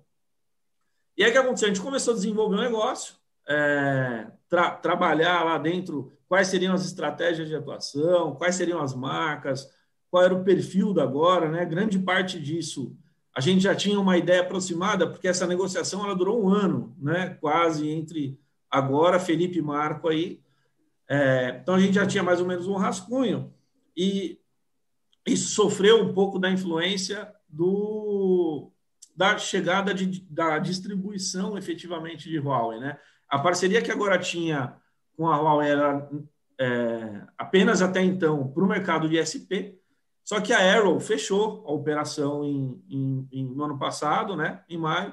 [1.17, 1.69] E aí o que aconteceu?
[1.69, 3.15] A gente começou a desenvolver um negócio,
[3.49, 9.69] é, tra trabalhar lá dentro quais seriam as estratégias de atuação, quais seriam as marcas,
[10.11, 11.65] qual era o perfil da agora, né?
[11.65, 12.97] Grande parte disso
[13.37, 17.37] a gente já tinha uma ideia aproximada, porque essa negociação ela durou um ano, né?
[17.39, 20.41] Quase entre agora, Felipe e Marco aí.
[21.07, 23.53] É, então a gente já tinha mais ou menos um rascunho
[23.95, 24.41] e
[25.27, 28.73] isso sofreu um pouco da influência do
[29.15, 32.99] da chegada de, da distribuição efetivamente de Huawei, né?
[33.29, 34.77] A parceria que agora tinha
[35.17, 36.09] com a Huawei era
[36.59, 39.79] é, apenas até então para o mercado de SP,
[40.25, 44.77] só que a Arrow fechou a operação em, em, em, no ano passado, né, em
[44.77, 45.13] maio,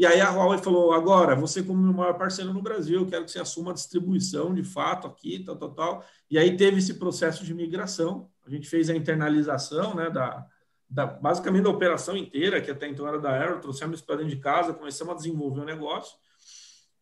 [0.00, 3.24] e aí a Huawei falou: agora, você, como meu maior parceiro no Brasil, eu quero
[3.26, 6.04] que você assuma a distribuição de fato aqui, tal, tal, tal.
[6.30, 10.46] E aí teve esse processo de migração, a gente fez a internalização, né, da,
[10.88, 14.40] da basicamente da operação inteira, que até então era da Arrow, trouxemos para dentro de
[14.40, 16.16] casa, começamos a desenvolver o negócio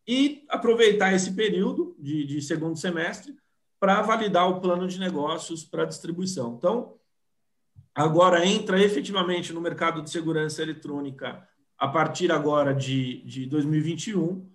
[0.09, 3.37] e aproveitar esse período de, de segundo semestre
[3.79, 6.55] para validar o plano de negócios para distribuição.
[6.57, 6.95] Então,
[7.95, 14.49] agora entra efetivamente no mercado de segurança eletrônica a partir agora de, de 2021.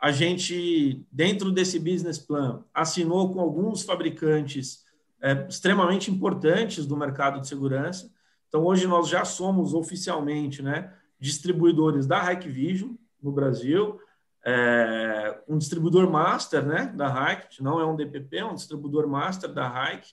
[0.00, 4.84] A gente, dentro desse business plan, assinou com alguns fabricantes
[5.22, 8.12] é, extremamente importantes do mercado de segurança.
[8.48, 14.00] Então, hoje nós já somos oficialmente né, distribuidores da Hikvision no Brasil,
[14.44, 19.52] é, um distribuidor master né, da Hike, não é um DPP, é um distribuidor master
[19.52, 20.12] da Hike.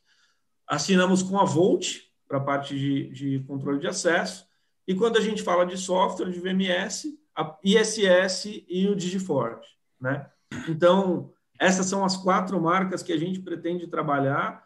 [0.68, 4.46] Assinamos com a Volt, para a parte de, de controle de acesso.
[4.88, 9.68] E quando a gente fala de software, de VMS, a ISS e o Digiforte.
[10.00, 10.26] Né?
[10.68, 14.64] Então, essas são as quatro marcas que a gente pretende trabalhar.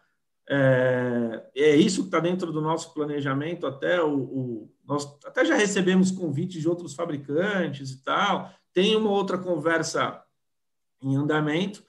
[0.48, 3.66] É, é isso que está dentro do nosso planejamento.
[3.66, 8.52] Até o, o, nós até já recebemos convites de outros fabricantes e tal.
[8.72, 10.22] Tem uma outra conversa
[11.02, 11.82] em andamento,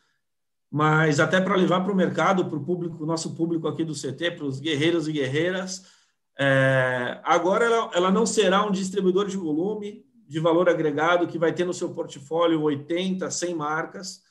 [0.69, 4.31] mas até para levar para o mercado, para o público, nosso público aqui do CT,
[4.31, 5.85] para os guerreiros e guerreiras,
[6.39, 11.53] é, agora ela, ela, não será um distribuidor de volume, de valor agregado, que vai
[11.53, 14.21] ter no seu portfólio 80, 100 marcas,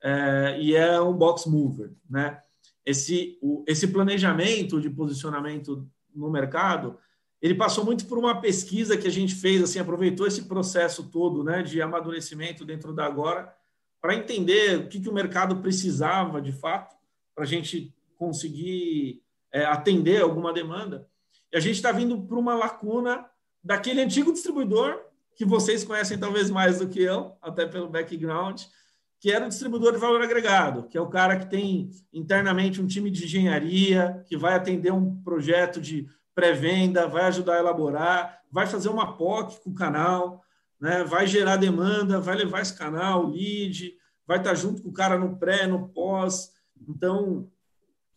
[0.00, 1.92] é, e é um box mover.
[2.08, 2.40] Né?
[2.86, 6.96] Esse, o, esse planejamento de posicionamento no mercado,
[7.40, 11.44] ele passou muito por uma pesquisa que a gente fez, assim, aproveitou esse processo todo
[11.44, 13.54] né, de amadurecimento dentro da Agora,
[14.00, 16.96] para entender o que, que o mercado precisava de fato,
[17.34, 19.22] para a gente conseguir
[19.52, 21.08] é, atender alguma demanda.
[21.52, 23.24] E a gente está vindo para uma lacuna
[23.62, 25.00] daquele antigo distribuidor,
[25.36, 28.62] que vocês conhecem talvez mais do que eu, até pelo background,
[29.20, 32.86] que era o distribuidor de valor agregado, que é o cara que tem internamente um
[32.86, 38.64] time de engenharia, que vai atender um projeto de pré-venda, vai ajudar a elaborar, vai
[38.64, 40.40] fazer uma POC com o canal,
[40.80, 41.02] né?
[41.02, 43.92] vai gerar demanda, vai levar esse canal, lead,
[44.24, 46.52] vai estar junto com o cara no pré, no pós.
[46.88, 47.50] Então,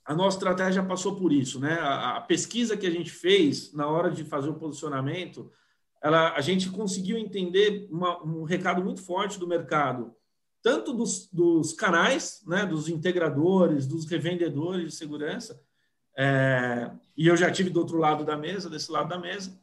[0.06, 1.60] a nossa estratégia passou por isso.
[1.60, 1.74] Né?
[1.80, 5.52] A, a pesquisa que a gente fez na hora de fazer o posicionamento,
[6.00, 10.14] ela, a gente conseguiu entender uma, um recado muito forte do mercado,
[10.62, 15.60] tanto dos, dos canais, né, dos integradores, dos revendedores de segurança,
[16.18, 19.58] é, e eu já tive do outro lado da mesa, desse lado da mesa,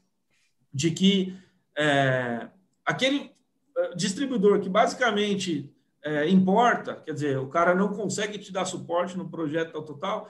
[0.72, 1.36] de que
[1.76, 2.48] é,
[2.84, 3.32] aquele
[3.76, 9.16] eh, distribuidor que basicamente é, importa, quer dizer, o cara não consegue te dar suporte
[9.16, 10.28] no projeto tal, total,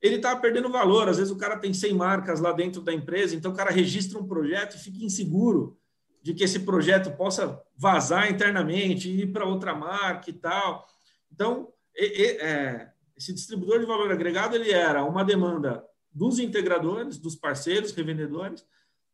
[0.00, 1.08] ele está perdendo valor.
[1.08, 4.18] Às vezes o cara tem 100 marcas lá dentro da empresa, então o cara registra
[4.18, 5.76] um projeto e fica inseguro
[6.22, 10.86] de que esse projeto possa vazar internamente, ir para outra marca e tal.
[11.32, 17.18] Então, e, e, é, esse distribuidor de valor agregado ele era uma demanda dos integradores,
[17.18, 18.64] dos parceiros, revendedores,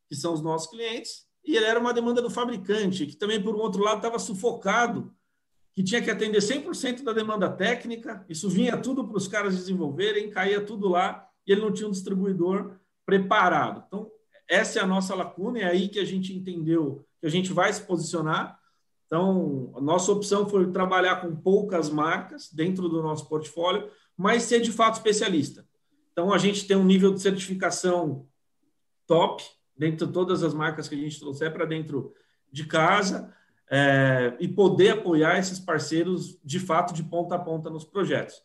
[0.08, 3.54] que são os nossos clientes, e ele era uma demanda do fabricante, que também, por
[3.54, 5.12] um outro lado, estava sufocado,
[5.72, 10.30] que tinha que atender 100% da demanda técnica, isso vinha tudo para os caras desenvolverem,
[10.30, 13.84] caía tudo lá, e ele não tinha um distribuidor preparado.
[13.86, 14.10] Então,
[14.48, 17.72] essa é a nossa lacuna, é aí que a gente entendeu que a gente vai
[17.72, 18.58] se posicionar.
[19.14, 24.60] Então, a nossa opção foi trabalhar com poucas marcas dentro do nosso portfólio, mas ser
[24.60, 25.64] de fato especialista.
[26.10, 28.26] Então, a gente tem um nível de certificação
[29.06, 29.44] top,
[29.78, 32.12] dentro de todas as marcas que a gente trouxer para dentro
[32.50, 33.32] de casa
[33.70, 38.42] é, e poder apoiar esses parceiros de fato de ponta a ponta nos projetos.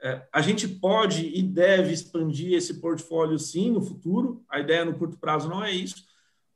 [0.00, 4.94] É, a gente pode e deve expandir esse portfólio sim no futuro, a ideia no
[4.94, 6.04] curto prazo não é isso,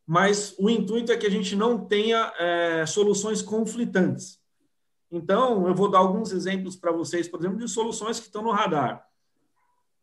[0.08, 4.40] mas o intuito é que a gente não tenha é, soluções conflitantes.
[5.12, 8.50] Então, eu vou dar alguns exemplos para vocês, por exemplo, de soluções que estão no
[8.50, 9.06] radar.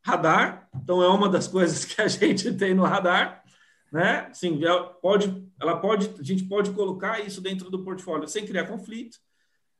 [0.03, 3.43] radar, então é uma das coisas que a gente tem no radar,
[3.91, 4.29] né?
[4.31, 8.67] Sim, ela pode, ela pode, a gente pode colocar isso dentro do portfólio sem criar
[8.67, 9.17] conflito.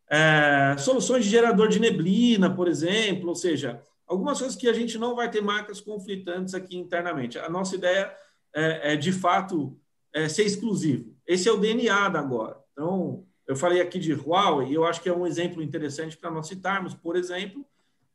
[0.10, 4.98] É, soluções de gerador de neblina, por exemplo, ou seja, algumas coisas que a gente
[4.98, 7.38] não vai ter marcas conflitantes aqui internamente.
[7.38, 8.12] A nossa ideia
[8.56, 9.80] é, é de fato,
[10.16, 11.14] é, ser exclusivo.
[11.28, 12.58] Esse é o DNA da agora.
[12.72, 16.32] Então, eu falei aqui de Huawei, e eu acho que é um exemplo interessante para
[16.32, 16.96] nós citarmos.
[16.96, 17.66] Por exemplo,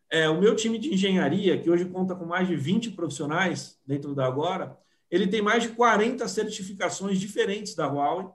[0.08, 4.14] é, o meu time de engenharia, que hoje conta com mais de 20 profissionais dentro
[4.14, 4.78] da Agora,
[5.10, 8.26] ele tem mais de 40 certificações diferentes da Huawei,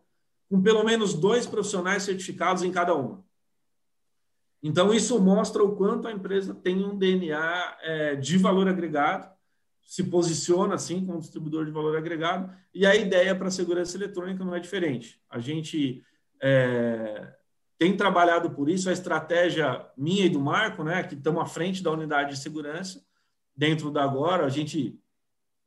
[0.48, 3.26] com pelo menos dois profissionais certificados em cada uma.
[4.62, 9.35] Então, isso mostra o quanto a empresa tem um DNA é, de valor agregado,
[9.86, 14.44] se posiciona assim como distribuidor de valor agregado, e a ideia para a segurança eletrônica
[14.44, 15.22] não é diferente.
[15.30, 16.04] A gente
[16.42, 17.34] é,
[17.78, 21.84] tem trabalhado por isso, a estratégia minha e do Marco, né, que estamos à frente
[21.84, 23.06] da unidade de segurança,
[23.56, 25.00] dentro da Agora, a gente,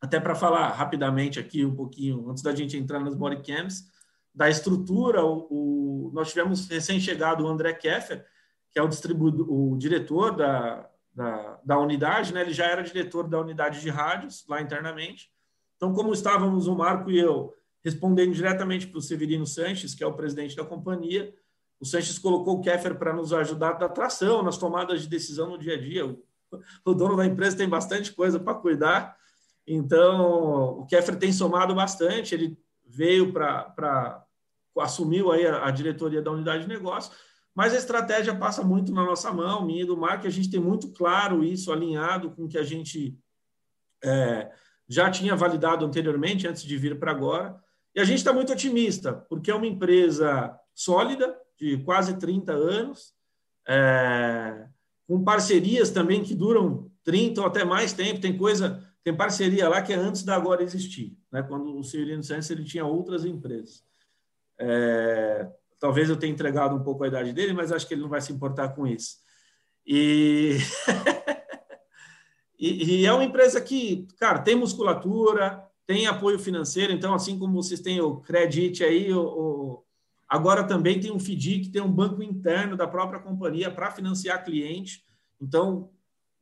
[0.01, 3.89] até para falar rapidamente aqui um pouquinho, antes da gente entrar nas bodycams,
[4.35, 8.27] da estrutura, o, o nós tivemos recém-chegado o André Keffer,
[8.71, 12.43] que é o, distribuidor, o diretor da, da, da, unidade, né?
[12.43, 15.29] ele já era diretor da unidade de rádios lá internamente.
[15.77, 17.53] Então, como estávamos o Marco e eu
[17.85, 21.35] respondendo diretamente para o Severino Sanches, que é o presidente da companhia,
[21.81, 25.59] o Sanches colocou o Keffer para nos ajudar na tração, nas tomadas de decisão no
[25.59, 26.07] dia a dia.
[26.85, 29.17] O, dono da empresa tem bastante coisa para cuidar,
[29.67, 32.33] então o Keffer tem somado bastante.
[32.33, 34.25] Ele veio para
[34.79, 37.13] assumiu aí a, a diretoria da unidade de negócio
[37.59, 40.61] mas a estratégia passa muito na nossa mão, minha e do Mark, a gente tem
[40.61, 43.19] muito claro isso, alinhado com o que a gente
[44.01, 44.49] é,
[44.87, 47.61] já tinha validado anteriormente, antes de vir para agora.
[47.97, 53.13] E a gente está muito otimista, porque é uma empresa sólida, de quase 30 anos,
[53.67, 54.69] é,
[55.09, 58.21] com parcerias também que duram 30 ou até mais tempo.
[58.21, 61.43] Tem coisa, tem parceria lá que é antes da agora existir, né?
[61.43, 63.83] quando o Severino Santos ele tinha outras empresas.
[64.61, 68.09] É, Talvez eu tenha entregado um pouco a idade dele, mas acho que ele não
[68.09, 69.17] vai se importar com isso.
[69.87, 70.59] E,
[72.59, 77.63] e, e, é uma empresa que, cara, tem musculatura, tem apoio financeiro, então, assim como
[77.63, 79.85] vocês têm o Credit aí, o, o...
[80.29, 85.03] agora também tem um FDIC, tem um banco interno da própria companhia para financiar cliente.
[85.41, 85.91] Então,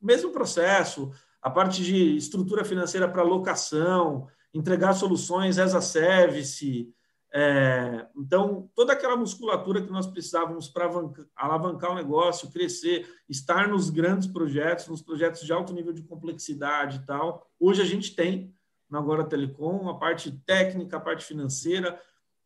[0.01, 6.89] mesmo processo, a parte de estrutura financeira para locação, entregar soluções as a service,
[7.33, 10.89] é, então, toda aquela musculatura que nós precisávamos para
[11.35, 16.97] alavancar o negócio, crescer, estar nos grandes projetos, nos projetos de alto nível de complexidade
[16.97, 18.53] e tal, hoje a gente tem
[18.89, 22.01] na Agora Telecom, a parte técnica, a parte financeira.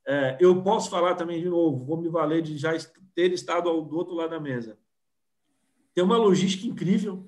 [0.06, 2.72] É, eu posso falar também de novo, vou me valer de já
[3.14, 4.78] ter estado ao, do outro lado da mesa.
[5.94, 7.28] Tem uma logística incrível.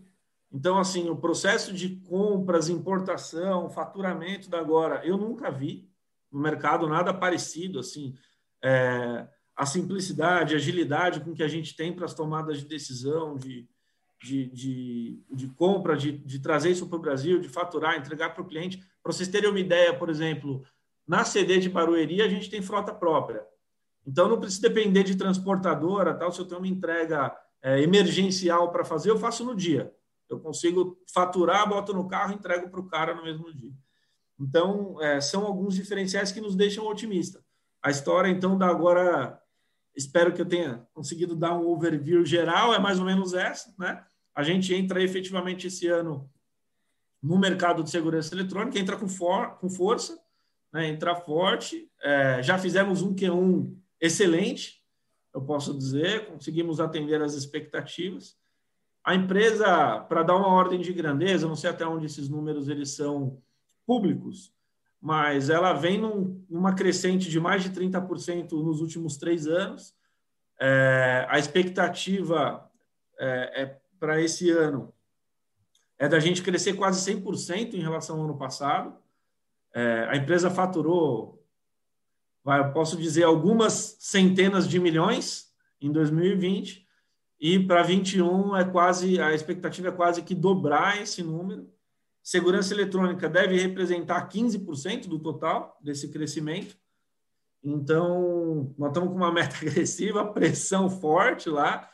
[0.52, 5.93] Então, assim, o processo de compras, importação, faturamento da Agora, eu nunca vi
[6.34, 8.16] no mercado nada parecido, assim,
[8.64, 13.38] é, a simplicidade, a agilidade com que a gente tem para as tomadas de decisão,
[13.38, 13.70] de,
[14.22, 18.42] de, de, de compra, de, de trazer isso para o Brasil, de faturar, entregar para
[18.42, 18.84] o cliente.
[19.04, 20.66] Para vocês terem uma ideia, por exemplo,
[21.08, 23.46] na CD de Barueri a gente tem frota própria.
[24.06, 26.32] Então não precisa depender de transportadora, tal.
[26.32, 29.94] Se eu tenho uma entrega é, emergencial para fazer, eu faço no dia.
[30.30, 33.72] Eu consigo faturar, boto no carro, entrego para o cara no mesmo dia.
[34.40, 37.42] Então, é, são alguns diferenciais que nos deixam otimistas.
[37.82, 39.40] A história, então, da agora,
[39.96, 44.04] espero que eu tenha conseguido dar um overview geral, é mais ou menos essa, né?
[44.36, 46.30] A gente entra efetivamente esse ano
[47.22, 50.20] no mercado de segurança eletrônica, entra com, for, com força,
[50.74, 50.88] né?
[50.90, 51.90] entra forte.
[52.02, 54.84] É, já fizemos um Q1 excelente,
[55.34, 58.36] eu posso dizer, conseguimos atender as expectativas.
[59.06, 62.92] A empresa, para dar uma ordem de grandeza, não sei até onde esses números eles
[62.92, 63.42] são
[63.86, 64.54] públicos,
[65.02, 69.94] mas ela vem num, numa crescente de mais de 30% nos últimos três anos.
[70.60, 72.70] É, a expectativa
[73.20, 74.94] é, é para esse ano
[75.98, 78.98] é da gente crescer quase 100% em relação ao ano passado.
[79.74, 81.42] É, a empresa faturou,
[82.74, 86.86] posso dizer, algumas centenas de milhões em 2020
[87.40, 91.70] e para 21 é quase a expectativa é quase que dobrar esse número.
[92.24, 96.78] Segurança eletrônica deve representar 15% do total desse crescimento.
[97.62, 101.90] Então, nós estamos com uma meta agressiva, pressão forte lá,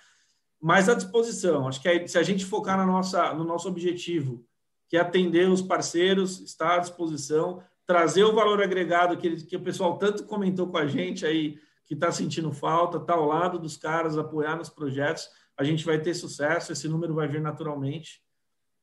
[0.61, 1.67] mas à disposição.
[1.67, 4.45] Acho que se a gente focar na nossa, no nosso objetivo,
[4.87, 9.63] que é atender os parceiros, estar à disposição, trazer o valor agregado que, que o
[9.63, 13.77] pessoal tanto comentou com a gente aí, que está sentindo falta, está ao lado dos
[13.77, 18.21] caras, apoiar nos projetos, a gente vai ter sucesso, esse número vai vir naturalmente.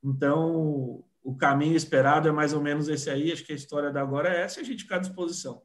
[0.02, 3.33] Então, o caminho esperado é mais ou menos esse aí.
[3.33, 5.61] Acho que a história da agora é essa e a gente fica à disposição.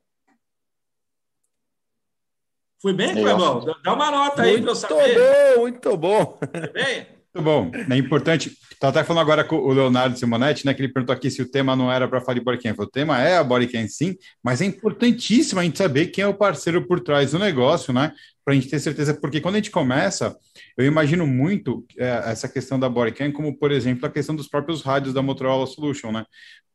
[2.82, 3.64] Fui bem, Clebão?
[3.84, 5.56] Dá uma nota aí para eu saber.
[5.56, 6.40] Muito bom, muito bom.
[6.52, 7.21] Foi bem?
[7.34, 7.72] Muito bom.
[7.90, 8.58] É importante.
[8.72, 10.74] Estava até falando agora com o Leonardo Simonetti, né?
[10.74, 12.76] Que ele perguntou aqui se o tema não era para falar de Bodycam.
[12.78, 16.34] O tema é a Bodycam, sim, mas é importantíssimo a gente saber quem é o
[16.34, 18.12] parceiro por trás do negócio, né?
[18.44, 20.36] Para a gente ter certeza, porque quando a gente começa,
[20.76, 24.82] eu imagino muito é, essa questão da Bodycam, como por exemplo a questão dos próprios
[24.82, 26.26] rádios da Motorola Solution, né?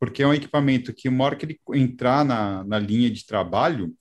[0.00, 3.92] Porque é um equipamento que, uma hora que ele entrar na, na linha de trabalho,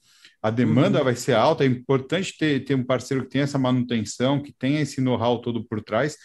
[0.45, 1.05] a demanda uhum.
[1.05, 4.79] vai ser alta, é importante ter, ter um parceiro que tenha essa manutenção, que tenha
[4.79, 6.15] esse know-how todo por trás,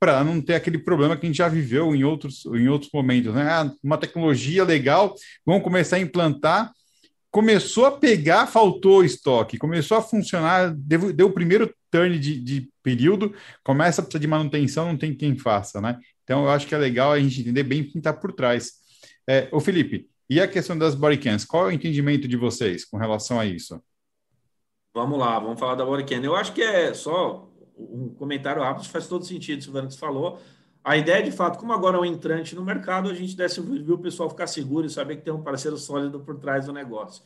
[0.00, 3.32] para não ter aquele problema que a gente já viveu em outros, em outros momentos.
[3.32, 3.44] Né?
[3.48, 5.14] Ah, uma tecnologia legal,
[5.46, 6.72] vamos começar a implantar.
[7.30, 12.68] Começou a pegar, faltou estoque, começou a funcionar, deu, deu o primeiro turn de, de,
[12.82, 15.96] período, começa a precisar de manutenção, não tem quem faça, né?
[16.24, 18.72] Então eu acho que é legal a gente entender bem quem está por trás.
[19.28, 22.96] É, ô Felipe, e a questão das bodycams, qual é o entendimento de vocês com
[22.96, 23.82] relação a isso?
[24.94, 26.22] Vamos lá, vamos falar da bodycam.
[26.22, 30.40] Eu acho que é só um comentário rápido, faz todo sentido, o Vandes falou.
[30.84, 33.98] A ideia, de fato, como agora é um entrante no mercado, a gente desse o
[33.98, 37.24] pessoal ficar seguro e saber que tem um parceiro sólido por trás do negócio.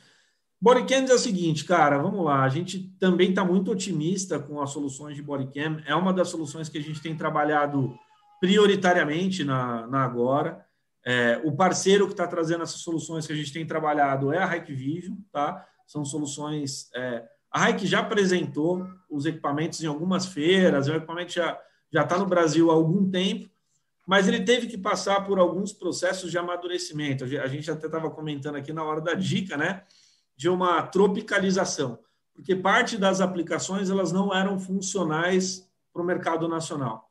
[0.59, 2.43] Bodycam é o seguinte, cara, vamos lá.
[2.43, 5.83] A gente também está muito otimista com as soluções de Bodycam.
[5.87, 7.95] É uma das soluções que a gente tem trabalhado
[8.41, 10.64] prioritariamente na, na Agora.
[11.05, 14.57] É, o parceiro que está trazendo essas soluções que a gente tem trabalhado é a
[14.57, 15.67] Hikvision, tá?
[15.87, 21.57] São soluções é, a Hike já apresentou os equipamentos em algumas feiras, o equipamento já
[21.95, 23.49] já está no Brasil há algum tempo,
[24.05, 27.23] mas ele teve que passar por alguns processos de amadurecimento.
[27.23, 29.85] A gente até estava comentando aqui na hora da dica, né,
[30.37, 32.01] de uma tropicalização,
[32.35, 37.04] porque parte das aplicações elas não eram funcionais para o mercado nacional.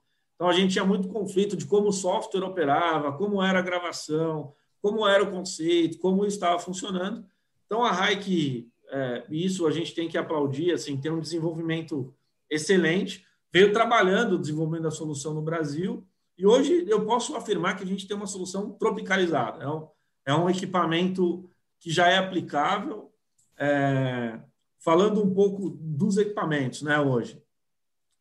[0.44, 4.54] Então a gente tinha muito conflito de como o software operava, como era a gravação,
[4.82, 7.26] como era o conceito, como estava funcionando.
[7.66, 12.14] Então a Hike é, isso a gente tem que aplaudir, assim, tem um desenvolvimento
[12.50, 16.06] excelente, veio trabalhando o desenvolvimento da solução no Brasil,
[16.38, 19.88] e hoje eu posso afirmar que a gente tem uma solução tropicalizada, é um,
[20.26, 23.14] é um equipamento que já é aplicável,
[23.58, 24.42] é,
[24.78, 27.42] falando um pouco dos equipamentos, né, hoje.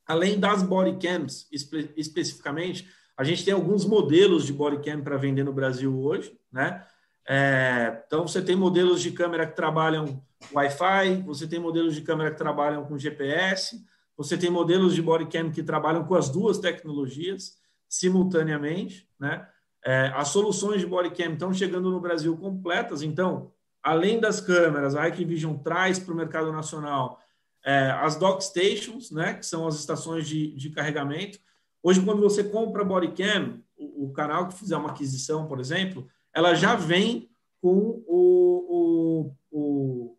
[0.06, 5.52] Além das bodycams, espe especificamente, a gente tem alguns modelos de bodycam para vender no
[5.52, 6.84] Brasil hoje, né?
[7.28, 12.32] É, então, você tem modelos de câmera que trabalham Wi-Fi, você tem modelos de câmera
[12.32, 13.80] que trabalham com GPS,
[14.16, 17.56] você tem modelos de bodycam que trabalham com as duas tecnologias
[17.88, 19.46] simultaneamente, né?
[19.84, 25.08] É, as soluções de bodycam estão chegando no Brasil completas, então, além das câmeras, a
[25.08, 27.20] Hikvision traz para o mercado nacional
[27.64, 31.38] é, as dock stations, né, que são as estações de, de carregamento.
[31.82, 36.54] Hoje, quando você compra bodycam, o, o canal que fizer uma aquisição, por exemplo, ela
[36.54, 40.16] já vem com o, o, o,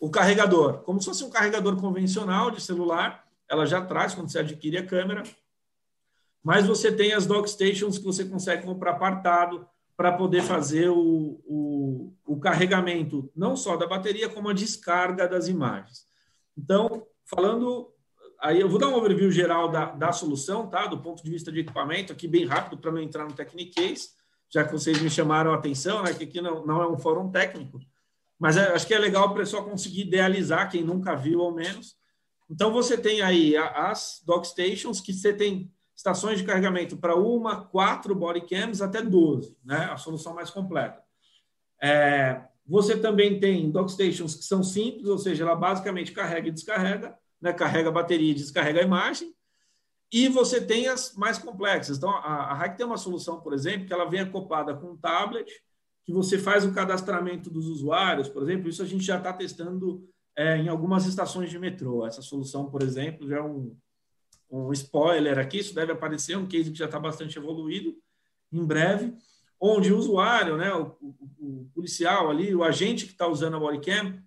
[0.00, 4.38] o carregador, como se fosse um carregador convencional de celular, ela já traz quando você
[4.38, 5.22] adquire a câmera,
[6.42, 11.40] mas você tem as dock stations que você consegue comprar apartado para poder fazer o,
[11.44, 16.06] o, o, carregamento, não só da bateria, como a descarga das imagens.
[16.56, 17.92] Então, falando,
[18.40, 20.86] aí eu vou dar um overview geral da, da solução, tá?
[20.86, 24.10] do ponto de vista de equipamento, aqui bem rápido, para não entrar no Technicase
[24.52, 27.30] já que vocês me chamaram a atenção, né, que aqui não, não é um fórum
[27.30, 27.80] técnico,
[28.38, 31.96] mas é, acho que é legal o pessoal conseguir idealizar, quem nunca viu ao menos.
[32.50, 37.64] Então, você tem aí as dock stations, que você tem estações de carregamento para uma,
[37.64, 41.02] quatro bodycams até 12, né, a solução mais completa.
[41.80, 46.50] É, você também tem dock stations que são simples, ou seja, ela basicamente carrega e
[46.50, 49.30] descarrega, né, carrega a bateria e descarrega a imagem,
[50.10, 51.98] e você tem as mais complexas.
[51.98, 55.52] Então, a, a tem uma solução, por exemplo, que ela vem acoplada com um tablet,
[56.02, 58.70] que você faz o cadastramento dos usuários, por exemplo.
[58.70, 62.06] Isso a gente já está testando é, em algumas estações de metrô.
[62.06, 63.76] Essa solução, por exemplo, já é um,
[64.50, 67.94] um spoiler aqui, isso deve aparecer, um case que já está bastante evoluído,
[68.50, 69.14] em breve,
[69.64, 73.60] onde o usuário, né, o, o, o policial ali, o agente que está usando a
[73.60, 74.20] bodycam,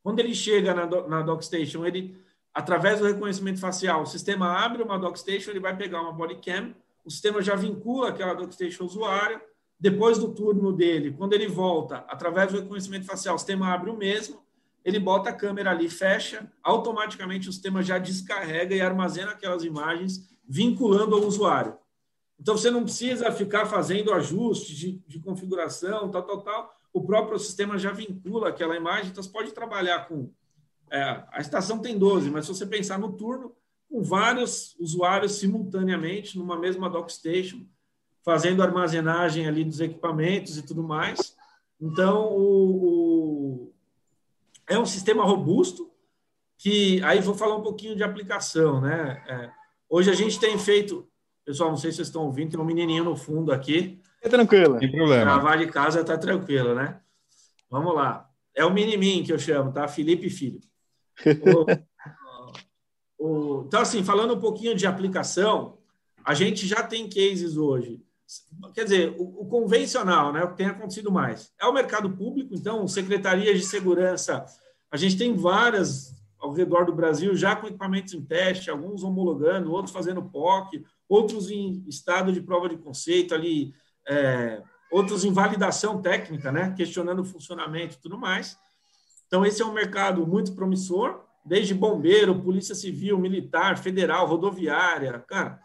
[0.00, 2.16] quando ele chega na, na DocStation, ele
[2.54, 6.72] através do reconhecimento facial, o sistema abre uma dockstation, ele vai pegar uma bodycam,
[7.04, 9.40] o sistema já vincula aquela dockstation ao usuário,
[9.78, 13.96] depois do turno dele, quando ele volta, através do reconhecimento facial, o sistema abre o
[13.96, 14.40] mesmo,
[14.84, 20.28] ele bota a câmera ali, fecha, automaticamente o sistema já descarrega e armazena aquelas imagens,
[20.48, 21.76] vinculando ao usuário.
[22.40, 26.74] Então, você não precisa ficar fazendo ajustes de, de configuração, tal, tal, tal.
[26.92, 30.30] O próprio sistema já vincula aquela imagem, então você pode trabalhar com
[30.90, 33.52] é, a estação tem 12, mas se você pensar no turno,
[33.90, 37.66] com vários usuários simultaneamente numa mesma dockstation,
[38.24, 41.36] fazendo armazenagem ali dos equipamentos e tudo mais.
[41.80, 43.72] Então, o, o,
[44.68, 45.90] é um sistema robusto
[46.56, 49.22] que aí vou falar um pouquinho de aplicação, né?
[49.28, 49.50] É,
[49.88, 51.06] hoje a gente tem feito,
[51.44, 54.00] pessoal, não sei se vocês estão ouvindo, tem um menininho no fundo aqui.
[54.22, 54.78] É tranquilo.
[54.78, 55.24] Sem problema.
[55.24, 57.00] Gravar de casa tá tranquilo, né?
[57.70, 58.30] Vamos lá.
[58.54, 59.86] É o Minimin que eu chamo, tá?
[59.86, 60.60] Felipe Filho.
[63.18, 65.78] o, o, então, assim, falando um pouquinho de aplicação,
[66.24, 68.00] a gente já tem cases hoje.
[68.72, 70.42] Quer dizer, o, o convencional, né?
[70.42, 71.52] O que tem acontecido mais.
[71.60, 74.46] É o mercado público, então, secretarias de segurança.
[74.90, 79.72] A gente tem várias ao redor do Brasil já com equipamentos em teste, alguns homologando,
[79.72, 83.74] outros fazendo POC, outros em estado de prova de conceito ali,
[84.08, 86.74] é, outros em validação técnica, né?
[86.76, 88.58] questionando o funcionamento e tudo mais.
[89.26, 95.18] Então, esse é um mercado muito promissor, desde bombeiro, polícia civil, militar, federal, rodoviária.
[95.20, 95.60] Cara,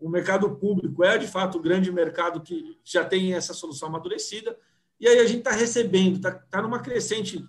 [0.00, 4.56] o mercado público é, de fato, o grande mercado que já tem essa solução amadurecida.
[4.98, 7.44] E aí a gente está recebendo, está tá numa crescente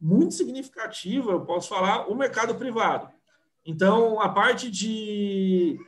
[0.00, 3.08] muito significativa, eu posso falar, o mercado privado.
[3.64, 5.78] Então, a parte de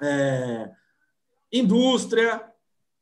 [0.00, 0.70] é,
[1.52, 2.44] indústria,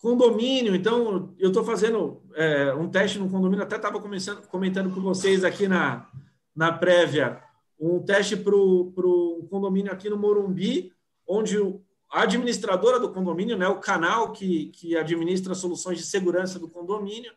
[0.01, 0.75] condomínio.
[0.75, 4.01] Então, eu estou fazendo é, um teste no condomínio, até estava
[4.49, 6.09] comentando com vocês aqui na,
[6.55, 7.43] na prévia,
[7.79, 10.93] um teste para o condomínio aqui no Morumbi,
[11.27, 11.57] onde
[12.11, 17.33] a administradora do condomínio, né, o canal que, que administra soluções de segurança do condomínio,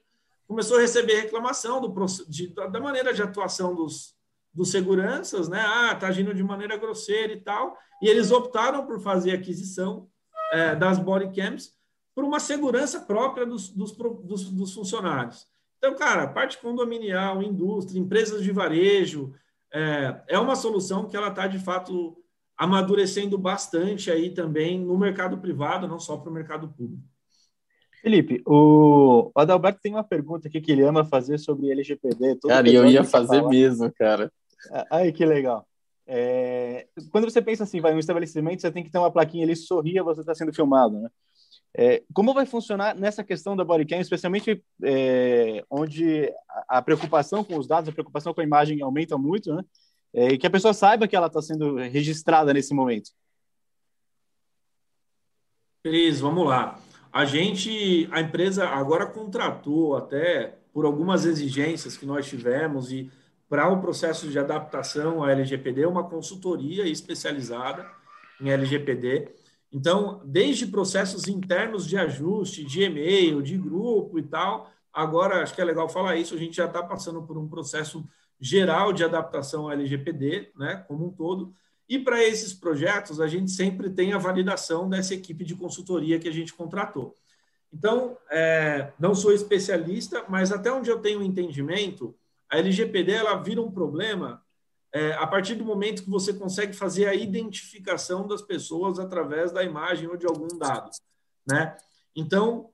[0.47, 4.15] começou a receber reclamação do, de, da maneira de atuação dos,
[4.59, 5.63] dos seguranças, né?
[5.65, 7.77] Ah, está agindo de maneira grosseira e tal.
[8.01, 10.09] E eles optaram por fazer aquisição
[10.51, 11.71] é, das bodycams
[12.13, 15.47] por uma segurança própria dos, dos, dos, dos, funcionários.
[15.77, 19.33] Então, cara, parte condominial, indústria, empresas de varejo,
[19.73, 22.17] é, é uma solução que ela está, de fato,
[22.57, 27.07] amadurecendo bastante aí também no mercado privado, não só para o mercado público.
[28.01, 32.39] Felipe, o Adalberto tem uma pergunta aqui que ele ama fazer sobre LGPD.
[32.45, 33.49] cara, eu ia fazer falar.
[33.49, 34.29] mesmo, cara.
[34.91, 35.67] Ai, que legal.
[36.07, 36.87] É...
[37.11, 40.03] Quando você pensa assim, vai um estabelecimento, você tem que ter uma plaquinha ali, sorria,
[40.03, 41.09] você está sendo filmado, né?
[41.77, 46.33] É, como vai funcionar nessa questão da bodycam, especialmente é, onde
[46.67, 49.63] a, preocupação com os dados, a preocupação com a imagem aumenta muito, né?
[50.11, 53.11] É, e que a pessoa saiba que ela está sendo registrada nesse momento.
[55.83, 56.79] Cris, vamos lá.
[57.13, 63.11] A gente, a empresa agora contratou até por algumas exigências que nós tivemos e
[63.49, 67.85] para o um processo de adaptação à LGPD, uma consultoria especializada
[68.39, 69.27] em LGPD.
[69.71, 75.61] Então, desde processos internos de ajuste, de e-mail, de grupo e tal, agora acho que
[75.61, 78.07] é legal falar isso, a gente já está passando por um processo
[78.39, 81.53] geral de adaptação à LGPD, né, como um todo.
[81.87, 86.29] E para esses projetos, a gente sempre tem a validação dessa equipe de consultoria que
[86.29, 87.15] a gente contratou.
[87.73, 92.15] Então, é, não sou especialista, mas até onde eu tenho entendimento,
[92.49, 94.43] a LGPD ela vira um problema
[94.91, 99.63] é, a partir do momento que você consegue fazer a identificação das pessoas através da
[99.63, 100.89] imagem ou de algum dado.
[101.47, 101.77] Né?
[102.15, 102.71] Então,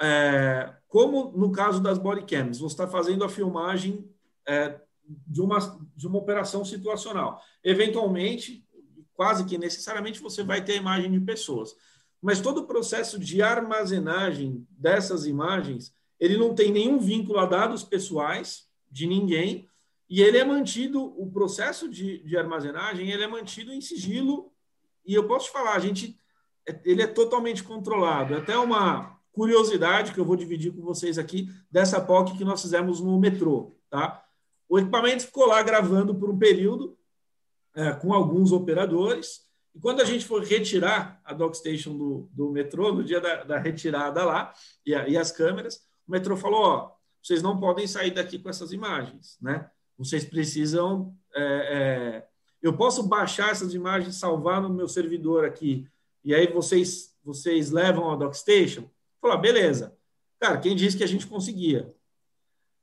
[0.00, 4.08] é, como no caso das bodycams, você está fazendo a filmagem
[4.46, 5.58] é, de uma,
[5.96, 7.42] de uma operação situacional.
[7.64, 8.64] Eventualmente,
[9.12, 11.74] quase que necessariamente, você vai ter a imagem de pessoas.
[12.22, 17.82] Mas todo o processo de armazenagem dessas imagens, ele não tem nenhum vínculo a dados
[17.82, 19.68] pessoais de ninguém,
[20.08, 24.52] e ele é mantido, o processo de, de armazenagem, ele é mantido em sigilo,
[25.06, 26.18] e eu posso te falar, a gente,
[26.84, 28.34] ele é totalmente controlado.
[28.34, 33.00] Até uma curiosidade que eu vou dividir com vocês aqui, dessa POC que nós fizemos
[33.00, 34.24] no metrô, tá?
[34.68, 36.96] O equipamento ficou lá gravando por um período
[37.74, 39.40] é, com alguns operadores.
[39.74, 43.58] E quando a gente for retirar a dockstation do, do metrô, no dia da, da
[43.58, 44.52] retirada lá,
[44.84, 48.48] e, a, e, as câmeras, o metrô falou: ó, vocês não podem sair daqui com
[48.48, 49.70] essas imagens, né?
[49.98, 51.14] Vocês precisam.
[51.34, 52.26] É, é,
[52.62, 55.86] eu posso baixar essas imagens, salvar no meu servidor aqui,
[56.24, 58.88] e aí vocês, vocês levam a dockstation?
[59.20, 59.96] Falou: ah, beleza.
[60.38, 61.94] Cara, quem disse que a gente conseguia?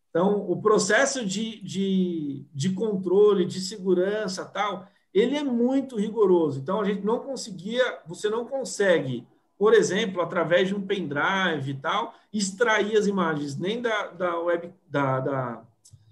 [0.09, 6.59] Então, o processo de, de, de controle, de segurança tal, ele é muito rigoroso.
[6.59, 9.27] Então, a gente não conseguia, você não consegue,
[9.57, 14.71] por exemplo, através de um pendrive e tal, extrair as imagens nem da, da web,
[14.87, 15.63] da, da,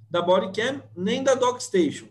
[0.10, 2.08] da bodycam, nem da dockstation.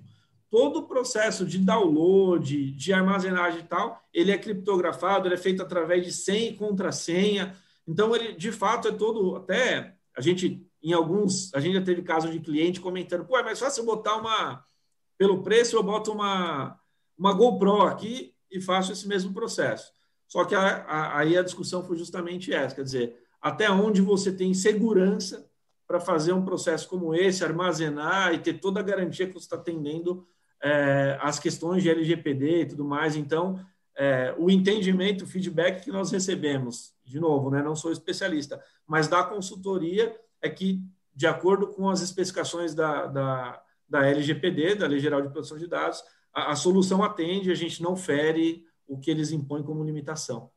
[0.51, 5.61] Todo o processo de download, de armazenagem e tal, ele é criptografado, ele é feito
[5.63, 7.57] através de senha e contrassenha.
[7.87, 12.03] Então, ele, de fato, é todo, até a gente em alguns, a gente já teve
[12.03, 14.63] casos de cliente comentando, pô, é mais fácil botar uma,
[15.17, 16.79] pelo preço, eu boto uma,
[17.17, 19.91] uma GoPro aqui e faço esse mesmo processo.
[20.29, 24.33] Só que a, a, aí a discussão foi justamente essa, quer dizer, até onde você
[24.33, 25.49] tem segurança
[25.87, 29.57] para fazer um processo como esse, armazenar e ter toda a garantia que você está
[29.57, 30.27] atendendo
[30.63, 33.17] é, as questões de LGPD e tudo mais.
[33.17, 33.61] Então,
[33.97, 39.09] é, o entendimento, o feedback que nós recebemos, de novo, né, não sou especialista, mas
[39.09, 40.81] da consultoria é que,
[41.15, 45.67] de acordo com as especificações da, da, da LGPD, da Lei Geral de Proteção de
[45.67, 46.03] Dados,
[46.33, 50.51] a, a solução atende, a gente não fere o que eles impõem como limitação.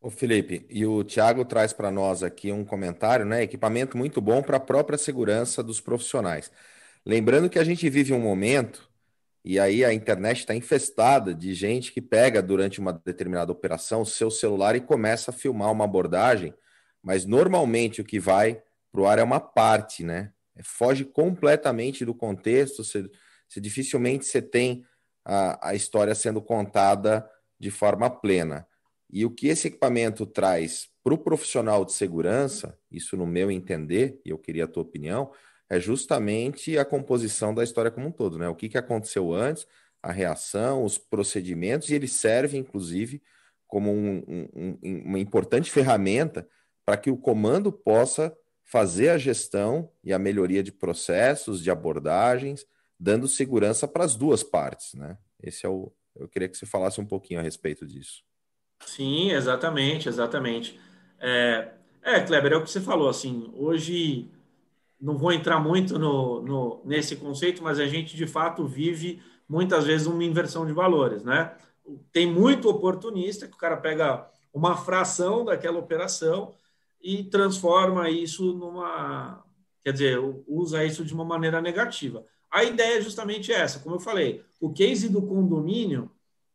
[0.00, 3.42] O Felipe, e o Tiago traz para nós aqui um comentário, né?
[3.42, 6.52] Equipamento muito bom para a própria segurança dos profissionais.
[7.06, 8.86] Lembrando que a gente vive um momento,
[9.42, 14.06] e aí a internet está infestada de gente que pega durante uma determinada operação o
[14.06, 16.52] seu celular e começa a filmar uma abordagem,
[17.02, 20.32] mas normalmente o que vai para o ar é uma parte, né?
[20.54, 23.08] É, foge completamente do contexto, você
[23.58, 24.84] dificilmente você tem
[25.24, 27.28] a, a história sendo contada
[27.64, 28.66] de forma plena.
[29.10, 34.20] E o que esse equipamento traz para o profissional de segurança, isso no meu entender,
[34.22, 35.32] e eu queria a tua opinião,
[35.70, 38.46] é justamente a composição da história como um todo, né?
[38.48, 39.66] O que, que aconteceu antes,
[40.02, 43.22] a reação, os procedimentos, e ele serve, inclusive,
[43.66, 46.46] como um, um, uma importante ferramenta
[46.84, 52.66] para que o comando possa fazer a gestão e a melhoria de processos, de abordagens,
[53.00, 55.16] dando segurança para as duas partes, né?
[55.42, 55.90] Esse é o.
[56.14, 58.22] Eu queria que você falasse um pouquinho a respeito disso.
[58.86, 60.78] Sim, exatamente, exatamente.
[61.18, 64.30] É, é, Kleber, é o que você falou, assim, hoje
[65.00, 69.84] não vou entrar muito no, no, nesse conceito, mas a gente de fato vive muitas
[69.84, 71.56] vezes uma inversão de valores, né?
[72.12, 76.54] Tem muito oportunista que o cara pega uma fração daquela operação
[77.02, 79.44] e transforma isso numa,
[79.84, 82.24] quer dizer, usa isso de uma maneira negativa.
[82.54, 86.08] A ideia é justamente essa, como eu falei, o case do condomínio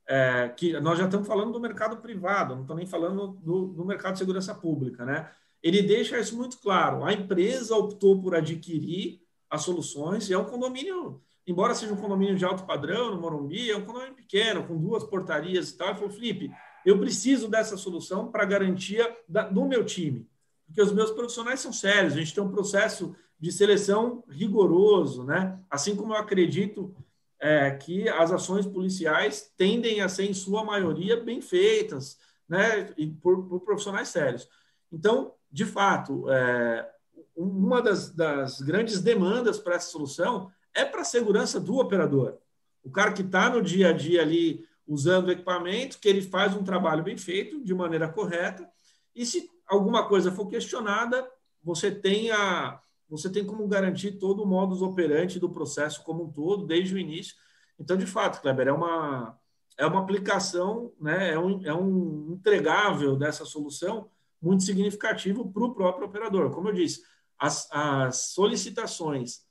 [0.07, 3.83] é, que nós já estamos falando do mercado privado, não estamos nem falando do, do,
[3.83, 5.29] mercado de segurança pública, né?
[5.61, 7.03] Ele deixa isso muito claro.
[7.03, 9.19] A empresa optou por adquirir
[9.49, 13.69] as soluções e é um condomínio, embora seja um condomínio de alto padrão no Morumbi,
[13.69, 15.89] é um condomínio pequeno, com duas portarias e tal.
[15.89, 16.49] Ele falou, Felipe,
[16.85, 20.25] eu preciso dessa solução para garantia da, do meu time,
[20.65, 25.59] porque os meus profissionais são sérios, a gente tem um processo de seleção rigoroso, né?
[25.69, 26.93] Assim como eu acredito
[27.39, 32.17] é, que as ações policiais tendem a ser, em sua maioria, bem feitas,
[32.47, 34.49] né, e por, por profissionais sérios.
[34.91, 36.89] Então, de fato, é,
[37.35, 42.37] uma das, das, grandes demandas para essa solução é para a segurança do operador.
[42.83, 46.55] O cara que está no dia a dia ali usando o equipamento, que ele faz
[46.55, 48.67] um trabalho bem feito, de maneira correta,
[49.15, 51.25] e se alguma coisa for questionada,
[51.63, 52.79] você tem a,
[53.09, 56.99] você tem como garantir todo o modus operandi do processo como um todo, desde o
[56.99, 57.35] início.
[57.79, 59.37] Então, de fato, Kleber, é uma,
[59.77, 64.09] é uma aplicação, né, é, um, é um entregável dessa solução
[64.41, 66.51] muito significativo para o próprio operador.
[66.51, 67.01] Como eu disse,
[67.37, 69.41] as, as solicitações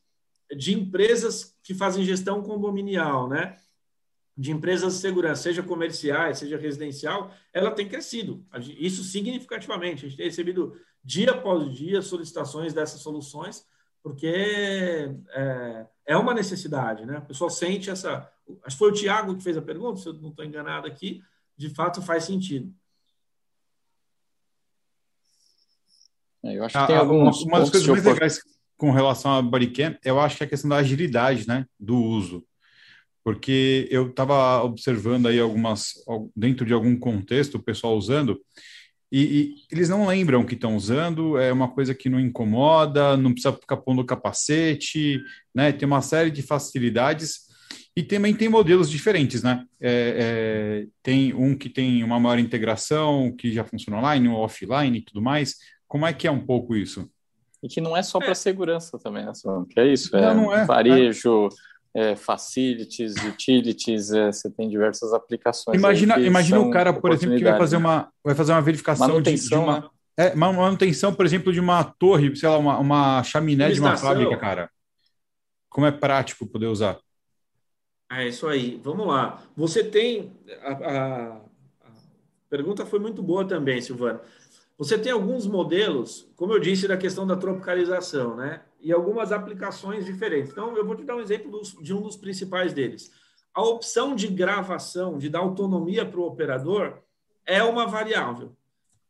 [0.57, 3.57] de empresas que fazem gestão condominial, né,
[4.37, 8.47] de empresas de segurança, seja comerciais, seja residencial, ela tem crescido.
[8.79, 10.07] Isso significativamente.
[10.07, 10.77] A gente tem recebido
[11.09, 13.67] dia após dia solicitações dessas soluções,
[14.03, 17.17] porque é, é uma necessidade, né?
[17.17, 18.31] O pessoal sente essa.
[18.63, 21.23] Acho que foi o Tiago que fez a pergunta, se eu não estou enganado aqui,
[21.57, 22.71] de fato faz sentido.
[26.45, 28.41] É, eu acho que tem ah, alguns uma, uma das coisas mais legais
[28.77, 32.47] com relação a bodycam, eu acho que é a questão da agilidade, né, do uso.
[33.25, 35.95] Porque eu estava observando aí algumas,
[36.37, 38.41] dentro de algum contexto, o pessoal usando,
[39.11, 43.33] e, e, eles não lembram que estão usando, é uma coisa que não incomoda, não
[43.33, 45.21] precisa ficar pondo capacete,
[45.55, 45.73] né?
[45.73, 47.49] Tem uma série de facilidades
[47.97, 49.65] e também tem modelos diferentes, né?
[49.81, 55.03] É, é, tem um que tem uma maior integração, que já funciona online, offline e
[55.03, 55.57] tudo mais.
[55.87, 57.11] Como é que é um pouco isso?
[57.63, 58.35] E que não é só para é.
[58.35, 59.33] segurança também, né?
[59.71, 61.49] Que é isso, não, é, não é varejo,
[61.95, 65.77] é, facilities, utilities, é, você tem diversas aplicações.
[65.77, 69.35] Imagina, imagina o cara, por exemplo, que vai fazer uma, vai fazer uma verificação de,
[69.35, 69.89] de, uma, né?
[70.19, 73.97] é, uma manutenção, por exemplo, de uma torre, sei lá, uma, uma chaminé de uma
[73.97, 74.71] fábrica, cara.
[75.69, 76.99] Como é prático poder usar?
[78.11, 78.81] É isso aí.
[78.83, 79.43] Vamos lá.
[79.57, 80.33] Você tem.
[80.63, 81.91] A, a, a
[82.49, 84.21] pergunta foi muito boa também, Silvano.
[84.79, 88.63] Você tem alguns modelos, como eu disse, da questão da tropicalização, né?
[88.81, 90.53] E algumas aplicações diferentes.
[90.53, 93.11] Então, eu vou te dar um exemplo de um dos principais deles.
[93.53, 96.99] A opção de gravação, de dar autonomia para o operador,
[97.45, 98.57] é uma variável.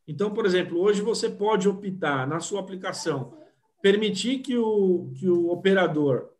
[0.06, 3.34] Então, por exemplo, hoje você pode optar na sua aplicação,
[3.82, 6.30] permitir que o, que o operador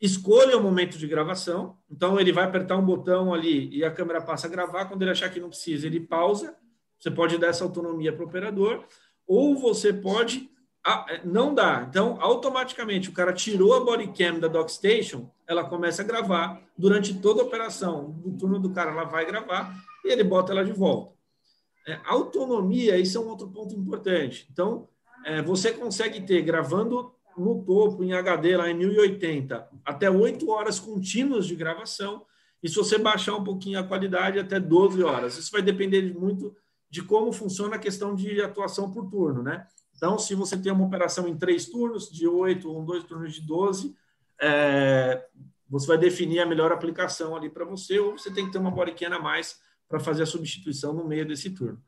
[0.00, 1.76] escolha o momento de gravação.
[1.90, 4.84] Então, ele vai apertar um botão ali e a câmera passa a gravar.
[4.84, 6.56] Quando ele achar que não precisa, ele pausa
[6.98, 8.84] você pode dar essa autonomia para o operador,
[9.26, 10.50] ou você pode
[11.24, 11.86] não dar.
[11.88, 17.14] Então, automaticamente, o cara tirou a body cam da dockstation, ela começa a gravar durante
[17.14, 18.20] toda a operação.
[18.24, 19.74] O turno do cara, ela vai gravar
[20.04, 21.14] e ele bota ela de volta.
[21.86, 24.48] É, autonomia, isso é um outro ponto importante.
[24.52, 24.88] Então,
[25.24, 30.80] é, você consegue ter, gravando no topo, em HD, lá em 1080, até 8 horas
[30.80, 32.24] contínuas de gravação,
[32.62, 35.36] e se você baixar um pouquinho a qualidade, até 12 horas.
[35.36, 36.56] Isso vai depender muito
[36.88, 39.66] de como funciona a questão de atuação por turno, né?
[39.96, 43.40] Então, se você tem uma operação em três turnos, de oito ou dois turnos de
[43.40, 43.96] 12,
[44.38, 45.26] é,
[45.68, 48.70] você vai definir a melhor aplicação ali para você, ou você tem que ter uma
[48.70, 51.82] bodycam a mais para fazer a substituição no meio desse turno.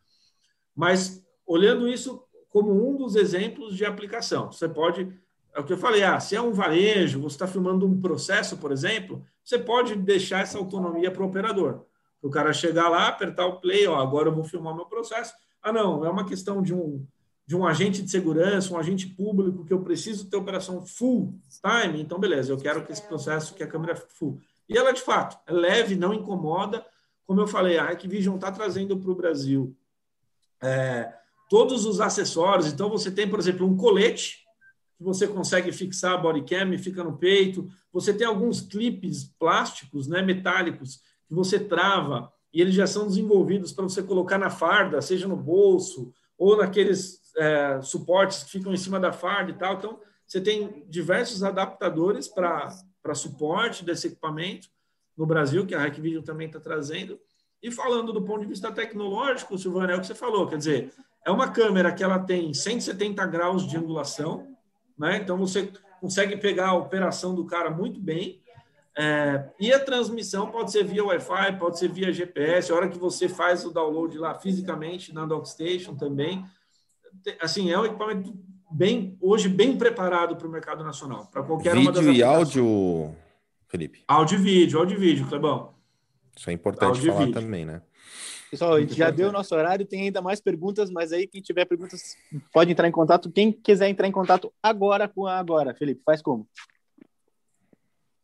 [0.75, 5.13] Mas, olhando isso como um dos exemplos de aplicação, você pode,
[5.53, 8.57] é o que eu falei, ah, se é um varejo, você está filmando um processo,
[8.57, 11.85] por exemplo, você pode deixar essa autonomia para o operador.
[12.23, 15.35] O cara chegar lá, apertar o play, ó, agora eu vou filmar meu processo.
[15.63, 17.07] Ah, não, é uma questão de um
[17.49, 21.99] de um agente de segurança, um agente público, que eu preciso ter operação full time,
[21.99, 24.38] então beleza, eu quero que esse processo, que a câmera é full.
[24.68, 26.84] E ela, de fato, é leve, não incomoda.
[27.26, 29.74] Como eu falei, a Hikvision está trazendo para o Brasil
[30.62, 31.11] é,
[31.49, 32.66] todos os acessórios.
[32.66, 34.44] Então, você tem, por exemplo, um colete,
[34.99, 37.66] que você consegue fixar a bodycam e fica no peito.
[37.90, 43.72] Você tem alguns clipes plásticos, né, metálicos, que você trava, e eles já são desenvolvidos
[43.72, 48.76] para você colocar na farda, seja no bolso, ou naqueles é, suportes que ficam em
[48.76, 49.74] cima da farda e tal.
[49.74, 54.68] Então, você tem diversos adaptadores para suporte desse equipamento
[55.16, 57.18] no Brasil, que a Hackvision também está trazendo.
[57.61, 60.93] E falando do ponto de vista tecnológico, Silvana, é o que você falou, quer dizer,
[61.26, 64.57] é uma câmera que ela tem 170 graus de angulação,
[64.97, 65.16] né?
[65.16, 68.41] então você consegue pegar a operação do cara muito bem,
[69.01, 72.99] é, e a transmissão pode ser via Wi-Fi, pode ser via GPS, a hora que
[72.99, 76.44] você faz o download lá fisicamente na Dockstation também.
[77.40, 78.36] Assim, é um equipamento
[78.68, 83.14] bem, hoje bem preparado para o mercado nacional, para qualquer vídeo uma das e áudio,
[83.68, 84.03] Felipe?
[84.09, 85.74] Áudio e vídeo, áudio e vídeo, Clebão.
[86.36, 87.80] Isso é importante áudio falar também, né?
[88.51, 91.66] Pessoal, gente já deu o nosso horário, tem ainda mais perguntas, mas aí quem tiver
[91.66, 92.16] perguntas
[92.53, 93.30] pode entrar em contato.
[93.30, 96.49] Quem quiser entrar em contato agora com a Agora, Felipe, faz como?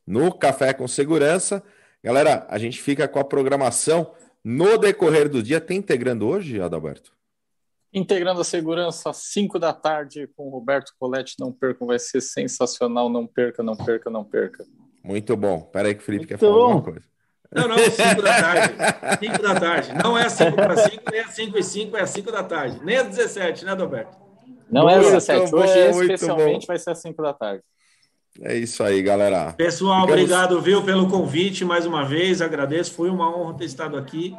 [0.06, 1.62] no Café com Segurança.
[2.02, 4.12] Galera, a gente fica com a programação
[4.42, 5.60] no decorrer do dia.
[5.60, 7.12] Tem integrando hoje, Adalberto?
[7.92, 11.36] Integrando a segurança às 5 da tarde com o Roberto Coletti.
[11.38, 13.08] Não percam, vai ser sensacional.
[13.08, 14.66] Não perca, não perca, não perca.
[15.04, 15.58] Muito bom.
[15.58, 16.62] Espera aí que o Felipe Muito quer falar bom.
[16.62, 17.06] alguma coisa.
[17.54, 18.74] Não, não, 5 da tarde.
[19.26, 19.92] 5 da tarde.
[20.02, 22.80] Não é 5 para 5, nem é 5 e 5, é 5 da tarde.
[22.82, 24.16] Nem é 17, né, Adalberto?
[24.68, 25.54] Não é 17.
[25.54, 27.62] Hoje, especialmente, vai ser às 5 da tarde.
[28.42, 29.52] É isso aí, galera.
[29.52, 30.22] Pessoal, Ficamos...
[30.22, 32.42] obrigado, viu, pelo convite mais uma vez.
[32.42, 32.92] Agradeço.
[32.92, 34.34] Foi uma honra ter estado aqui.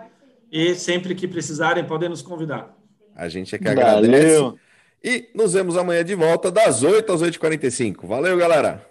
[0.51, 2.75] E sempre que precisarem, podem nos convidar.
[3.15, 4.35] A gente é que agradece.
[4.35, 4.59] Valeu.
[5.01, 8.05] E nos vemos amanhã de volta, das 8 às 8h45.
[8.05, 8.85] Valeu, galera.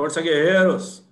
[0.00, 1.09] Força, guerreiros!